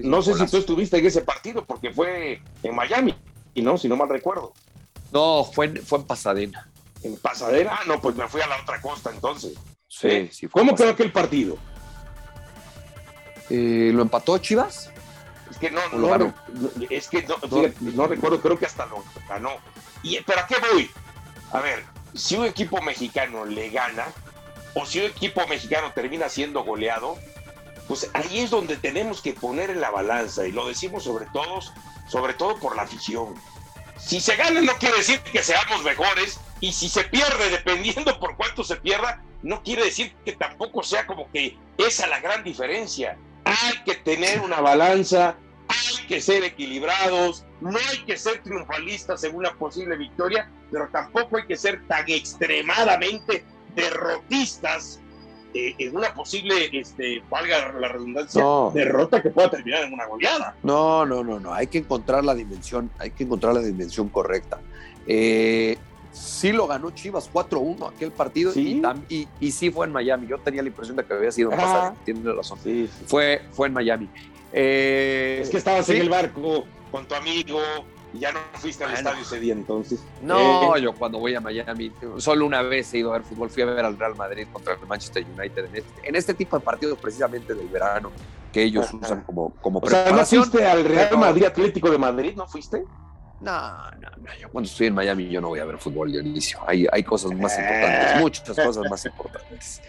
No, 0.03 0.21
sé 0.21 0.33
si 0.35 0.45
tú 0.47 0.57
estuviste 0.57 0.97
en 0.97 1.05
ese 1.05 1.21
partido 1.21 1.65
porque 1.65 1.91
fue 1.91 2.41
en 2.63 2.75
Miami, 2.75 3.15
y 3.53 3.61
no, 3.61 3.77
si 3.77 3.87
no 3.87 3.95
mal 3.95 4.09
recuerdo. 4.09 4.53
No, 5.11 5.43
fue 5.43 5.67
en, 5.67 5.77
fue 5.85 5.99
en 5.99 6.05
Pasadena. 6.05 6.69
¿En 7.03 7.17
Pasadena? 7.17 7.79
Ah, 7.79 7.83
no, 7.87 8.01
pues 8.01 8.15
me 8.15 8.27
fui 8.27 8.41
a 8.41 8.47
la 8.47 8.61
otra 8.61 8.81
costa 8.81 9.11
entonces. 9.11 9.53
Sí, 9.87 10.07
¿Eh? 10.07 10.29
sí. 10.31 10.47
¿Cómo 10.47 10.75
quedó 10.75 10.89
aquel 10.89 11.11
partido? 11.11 11.57
Eh, 13.49 13.91
¿Lo 13.93 14.01
empató 14.01 14.37
Chivas? 14.39 14.91
Es 15.49 15.57
que 15.57 15.71
no, 15.71 15.79
no, 15.93 16.33
es 16.89 17.07
que 17.07 17.21
no, 17.23 17.35
no, 17.93 18.07
recuerdo, 18.07 18.41
creo 18.41 18.57
que 18.57 18.65
hasta 18.65 18.87
lo 18.87 19.03
ganó. 19.29 19.51
Y, 20.03 20.19
¿Pero 20.21 20.39
a 20.41 20.47
qué 20.47 20.55
voy? 20.71 20.89
A 21.51 21.59
ver, 21.59 21.85
si 22.13 22.35
un 22.35 22.45
equipo 22.45 22.81
mexicano 22.81 23.45
le 23.45 23.69
gana, 23.69 24.07
o 24.75 24.85
si 24.85 24.99
un 24.99 25.05
equipo 25.05 25.47
mexicano 25.47 25.91
termina 25.93 26.29
siendo 26.29 26.63
goleado, 26.63 27.17
pues 27.87 28.09
ahí 28.13 28.39
es 28.39 28.49
donde 28.49 28.77
tenemos 28.77 29.21
que 29.21 29.33
poner 29.33 29.69
en 29.69 29.81
la 29.81 29.89
balanza 29.89 30.45
y 30.45 30.51
lo 30.51 30.67
decimos 30.67 31.05
sobre 31.05 31.25
todos, 31.27 31.73
sobre 32.07 32.33
todo 32.33 32.59
por 32.59 32.75
la 32.75 32.83
afición. 32.83 33.33
Si 33.97 34.19
se 34.19 34.35
gana 34.35 34.61
no 34.61 34.73
quiere 34.73 34.97
decir 34.97 35.19
que 35.21 35.41
seamos 35.41 35.83
mejores 35.83 36.39
y 36.59 36.73
si 36.73 36.89
se 36.89 37.05
pierde 37.05 37.49
dependiendo 37.49 38.19
por 38.19 38.35
cuánto 38.35 38.63
se 38.63 38.75
pierda, 38.75 39.23
no 39.43 39.63
quiere 39.63 39.85
decir 39.85 40.13
que 40.25 40.33
tampoco 40.33 40.83
sea 40.83 41.07
como 41.07 41.31
que 41.31 41.57
esa 41.77 42.05
la 42.07 42.19
gran 42.19 42.43
diferencia. 42.43 43.17
Hay 43.45 43.83
que 43.85 43.95
tener 43.95 44.41
una 44.41 44.59
balanza, 44.59 45.37
hay 45.69 46.05
que 46.07 46.19
ser 46.19 46.43
equilibrados, 46.43 47.45
no 47.61 47.77
hay 47.91 48.03
que 48.05 48.17
ser 48.17 48.43
triunfalistas 48.43 49.23
en 49.23 49.35
una 49.35 49.53
posible 49.53 49.95
victoria, 49.95 50.49
pero 50.69 50.89
tampoco 50.89 51.37
hay 51.37 51.45
que 51.45 51.55
ser 51.55 51.87
tan 51.87 52.09
extremadamente 52.09 53.45
derrotistas 53.75 54.99
eh, 55.53 55.73
en 55.77 55.95
una 55.95 56.13
posible, 56.13 56.69
este, 56.73 57.23
valga 57.29 57.71
la 57.79 57.87
redundancia, 57.87 58.43
derrota 58.73 59.21
que 59.21 59.29
pueda 59.29 59.49
terminar 59.49 59.85
en 59.85 59.93
una 59.93 60.05
goleada. 60.05 60.55
No, 60.63 61.05
no, 61.05 61.23
no, 61.23 61.39
no. 61.39 61.53
Hay 61.53 61.67
que 61.67 61.77
encontrar 61.77 62.25
la 62.25 62.35
dimensión, 62.35 62.91
hay 62.99 63.11
que 63.11 63.23
encontrar 63.23 63.53
la 63.53 63.61
dimensión 63.61 64.09
correcta. 64.09 64.59
Eh, 65.07 65.77
sí 66.11 66.51
lo 66.51 66.67
ganó 66.67 66.91
Chivas 66.91 67.31
4-1 67.31 67.93
aquel 67.93 68.11
partido 68.11 68.51
¿Sí? 68.51 68.81
Y, 69.07 69.27
y, 69.39 69.51
sí 69.51 69.69
fue 69.71 69.85
en 69.85 69.93
Miami. 69.93 70.27
Yo 70.27 70.37
tenía 70.39 70.61
la 70.61 70.67
impresión 70.67 70.97
de 70.97 71.05
que 71.05 71.13
había 71.13 71.31
sido 71.31 71.51
en 71.51 71.57
pasado. 71.57 71.95
Tienes 72.03 72.23
razón. 72.35 72.59
Fue, 73.05 73.41
fue 73.51 73.67
en 73.67 73.73
Miami. 73.73 74.09
Eh, 74.51 75.39
es 75.41 75.49
que 75.49 75.57
estabas 75.57 75.87
en 75.89 76.01
el 76.01 76.09
barco 76.09 76.65
con 76.91 77.05
tu 77.07 77.15
amigo, 77.15 77.61
ya 78.19 78.31
no 78.31 78.39
fuiste 78.53 78.83
al 78.83 78.93
estadio 78.93 79.21
ese 79.21 79.39
día 79.39 79.53
entonces. 79.53 80.03
No, 80.21 80.75
eh, 80.75 80.81
yo 80.81 80.93
cuando 80.93 81.19
voy 81.19 81.35
a 81.35 81.41
Miami, 81.41 81.91
solo 82.17 82.45
una 82.45 82.61
vez 82.61 82.93
he 82.93 82.99
ido 82.99 83.13
a 83.13 83.17
ver 83.17 83.23
fútbol, 83.23 83.49
fui 83.49 83.63
a 83.63 83.65
ver 83.65 83.85
al 83.85 83.97
Real 83.97 84.15
Madrid 84.15 84.47
contra 84.51 84.73
el 84.73 84.87
Manchester 84.87 85.25
United 85.25 85.65
en 85.65 85.75
este, 85.75 86.07
en 86.09 86.15
este 86.15 86.33
tipo 86.33 86.57
de 86.57 86.63
partidos 86.63 86.97
precisamente 86.99 87.53
del 87.53 87.67
verano 87.67 88.11
que 88.51 88.63
ellos 88.63 88.91
usan 88.93 89.21
como, 89.21 89.49
como 89.61 89.81
preparación. 89.81 90.39
¿No 90.39 90.45
fuiste 90.45 90.65
al 90.65 90.85
Real 90.85 91.17
Madrid 91.17 91.43
Atlético 91.45 91.91
de 91.91 91.97
Madrid? 91.97 92.33
¿No 92.35 92.47
fuiste? 92.47 92.83
No, 93.41 93.91
no, 93.91 94.09
no, 94.17 94.33
yo 94.39 94.49
cuando 94.49 94.69
estoy 94.69 94.87
en 94.87 94.95
Miami 94.95 95.29
yo 95.29 95.41
no 95.41 95.49
voy 95.49 95.59
a 95.59 95.65
ver 95.65 95.77
fútbol, 95.77 96.11
Dionisio. 96.11 96.59
Hay, 96.65 96.87
hay 96.91 97.03
cosas 97.03 97.31
más 97.31 97.57
importantes, 97.57 98.21
muchas 98.21 98.55
cosas 98.55 98.89
más 98.89 99.05
importantes. 99.05 99.81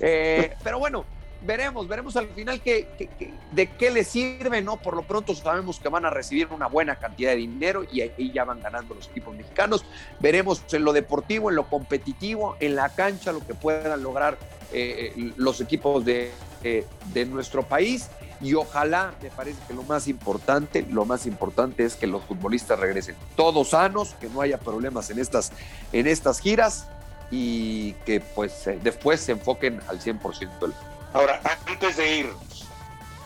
Eh, 0.00 0.54
pero 0.62 0.78
bueno, 0.78 1.04
veremos, 1.42 1.88
veremos 1.88 2.16
al 2.16 2.28
final 2.28 2.60
de 2.64 3.66
qué 3.78 3.90
les 3.90 4.08
sirve, 4.08 4.62
¿no? 4.62 4.76
Por 4.76 4.94
lo 4.94 5.02
pronto 5.02 5.34
sabemos 5.34 5.80
que 5.80 5.88
van 5.88 6.04
a 6.04 6.10
recibir 6.10 6.48
una 6.50 6.66
buena 6.66 6.96
cantidad 6.96 7.30
de 7.30 7.36
dinero 7.36 7.84
y 7.90 8.02
ahí 8.02 8.32
ya 8.32 8.44
van 8.44 8.60
ganando 8.60 8.94
los 8.94 9.08
equipos 9.08 9.34
mexicanos. 9.34 9.84
Veremos 10.20 10.62
en 10.72 10.84
lo 10.84 10.92
deportivo, 10.92 11.50
en 11.50 11.56
lo 11.56 11.68
competitivo, 11.68 12.56
en 12.60 12.76
la 12.76 12.88
cancha, 12.90 13.32
lo 13.32 13.46
que 13.46 13.54
puedan 13.54 14.02
lograr 14.02 14.38
eh, 14.72 15.12
eh, 15.16 15.32
los 15.36 15.60
equipos 15.60 16.04
de, 16.04 16.32
de 16.62 17.26
nuestro 17.26 17.62
país. 17.62 18.08
Y 18.42 18.54
ojalá, 18.54 19.14
me 19.22 19.28
parece 19.30 19.58
que 19.68 19.74
lo 19.74 19.82
más 19.82 20.08
importante, 20.08 20.86
lo 20.88 21.04
más 21.04 21.26
importante 21.26 21.84
es 21.84 21.94
que 21.94 22.06
los 22.06 22.24
futbolistas 22.24 22.78
regresen 22.78 23.14
todos 23.36 23.70
sanos, 23.70 24.14
que 24.18 24.30
no 24.30 24.40
haya 24.40 24.58
problemas 24.58 25.10
en 25.10 25.18
estas, 25.18 25.52
en 25.92 26.06
estas 26.06 26.40
giras 26.40 26.86
y 27.30 27.92
que 28.04 28.20
pues 28.20 28.66
eh, 28.66 28.78
después 28.82 29.20
se 29.20 29.32
enfoquen 29.32 29.80
al 29.88 30.00
100% 30.00 30.58
del 30.60 30.72
Ahora, 31.12 31.40
antes 31.66 31.96
de 31.96 32.16
ir, 32.18 32.32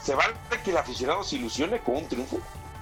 ¿se 0.02 0.14
vale 0.14 0.34
que 0.64 0.70
el 0.70 0.76
aficionado 0.76 1.22
se 1.22 1.36
ilusione 1.36 1.80
con 1.80 1.96
un 1.96 2.08
triunfo? 2.08 2.38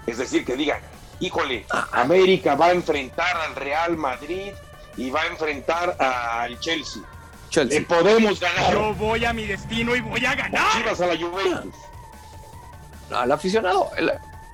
Es 0.06 0.18
decir, 0.18 0.44
que 0.44 0.56
digan, 0.56 0.80
híjole, 1.20 1.66
América 1.92 2.54
va 2.54 2.66
a 2.66 2.72
enfrentar 2.72 3.36
al 3.36 3.54
Real 3.56 3.96
Madrid 3.96 4.52
y 4.96 5.10
va 5.10 5.22
a 5.22 5.26
enfrentar 5.26 5.96
al 6.00 6.58
Chelsea. 6.60 7.02
Chelsea. 7.48 7.80
Le 7.80 7.86
podemos 7.86 8.40
ganar. 8.40 8.72
Yo 8.72 8.94
voy 8.94 9.24
a 9.24 9.32
mi 9.32 9.46
destino 9.46 9.94
y 9.94 10.00
voy 10.00 10.24
a 10.24 10.34
ganar. 10.34 10.72
Chivas 10.72 11.00
a 11.00 11.06
la 11.06 11.16
Juventus. 11.16 11.74
al 13.14 13.30
aficionado. 13.30 13.90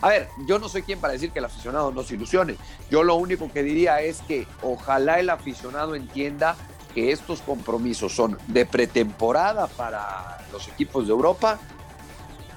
a 0.00 0.08
ver, 0.08 0.28
yo 0.46 0.58
no 0.58 0.68
soy 0.68 0.82
quien 0.82 1.00
para 1.00 1.12
decir 1.12 1.30
que 1.30 1.38
el 1.38 1.44
aficionado 1.44 1.92
no 1.92 2.02
se 2.02 2.14
ilusione. 2.14 2.56
Yo 2.90 3.04
lo 3.04 3.14
único 3.14 3.50
que 3.52 3.62
diría 3.62 4.00
es 4.00 4.20
que 4.22 4.46
ojalá 4.62 5.20
el 5.20 5.30
aficionado 5.30 5.94
entienda 5.94 6.56
que 6.98 7.12
estos 7.12 7.40
compromisos 7.42 8.12
son 8.12 8.36
de 8.48 8.66
pretemporada 8.66 9.68
para 9.68 10.44
los 10.50 10.66
equipos 10.66 11.06
de 11.06 11.12
Europa 11.12 11.60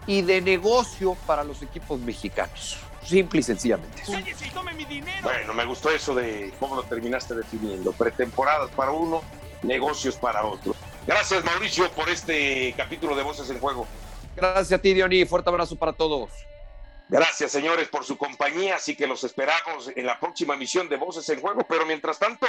y 0.07 0.23
de 0.23 0.41
negocio 0.41 1.15
para 1.27 1.43
los 1.43 1.61
equipos 1.61 1.99
mexicanos. 1.99 2.77
Simple 3.05 3.41
y 3.41 3.43
sencillamente. 3.43 4.01
Bueno, 5.21 5.53
me 5.53 5.63
gustó 5.65 5.91
eso 5.91 6.15
de 6.15 6.51
cómo 6.59 6.75
lo 6.75 6.83
terminaste 6.83 7.35
definiendo. 7.35 7.91
Pretemporadas 7.91 8.71
para 8.71 8.89
uno, 8.89 9.21
negocios 9.61 10.15
para 10.15 10.43
otro. 10.43 10.73
Gracias, 11.05 11.43
Mauricio, 11.43 11.91
por 11.91 12.09
este 12.09 12.73
capítulo 12.75 13.15
de 13.15 13.21
Voces 13.21 13.47
en 13.51 13.59
Juego. 13.59 13.85
Gracias 14.35 14.71
a 14.71 14.81
ti, 14.81 14.95
Diony. 14.95 15.25
Fuerte 15.25 15.51
abrazo 15.51 15.75
para 15.75 15.93
todos. 15.93 16.31
Gracias, 17.09 17.51
señores, 17.51 17.89
por 17.89 18.05
su 18.05 18.17
compañía. 18.17 18.77
Así 18.77 18.95
que 18.95 19.05
los 19.05 19.23
esperamos 19.23 19.91
en 19.95 20.07
la 20.07 20.19
próxima 20.19 20.55
emisión 20.55 20.89
de 20.89 20.97
Voces 20.97 21.29
en 21.29 21.41
Juego. 21.41 21.63
Pero 21.69 21.85
mientras 21.85 22.17
tanto, 22.17 22.47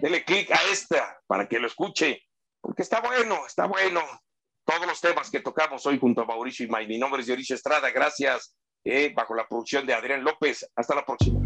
dele 0.00 0.24
clic 0.24 0.50
a 0.50 0.60
esta 0.72 1.20
para 1.26 1.48
que 1.48 1.58
lo 1.58 1.66
escuche, 1.66 2.22
porque 2.60 2.82
está 2.82 3.00
bueno, 3.00 3.46
está 3.46 3.66
bueno. 3.66 4.00
Todos 4.64 4.86
los 4.86 5.00
temas 5.00 5.30
que 5.30 5.40
tocamos 5.40 5.84
hoy 5.86 5.98
junto 5.98 6.22
a 6.22 6.24
Mauricio 6.24 6.64
y 6.64 6.68
May. 6.68 6.86
Mi 6.86 6.98
nombre 6.98 7.20
es 7.20 7.26
Dionisio 7.26 7.54
Estrada, 7.54 7.90
gracias, 7.90 8.56
eh, 8.84 9.12
bajo 9.14 9.34
la 9.34 9.46
producción 9.46 9.86
de 9.86 9.94
Adrián 9.94 10.24
López. 10.24 10.70
Hasta 10.74 10.94
la 10.94 11.04
próxima. 11.04 11.40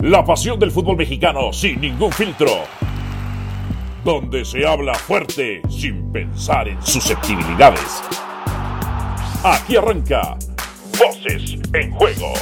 La 0.00 0.24
pasión 0.24 0.58
del 0.58 0.70
fútbol 0.70 0.96
mexicano 0.96 1.52
sin 1.52 1.80
ningún 1.80 2.12
filtro. 2.12 2.64
Donde 4.04 4.44
se 4.44 4.66
habla 4.66 4.94
fuerte 4.94 5.60
sin 5.68 6.12
pensar 6.12 6.68
en 6.68 6.80
susceptibilidades. 6.80 8.02
Aquí 9.42 9.76
arranca 9.76 10.36
Voces 10.98 11.58
en 11.74 11.92
Juego. 11.92 12.32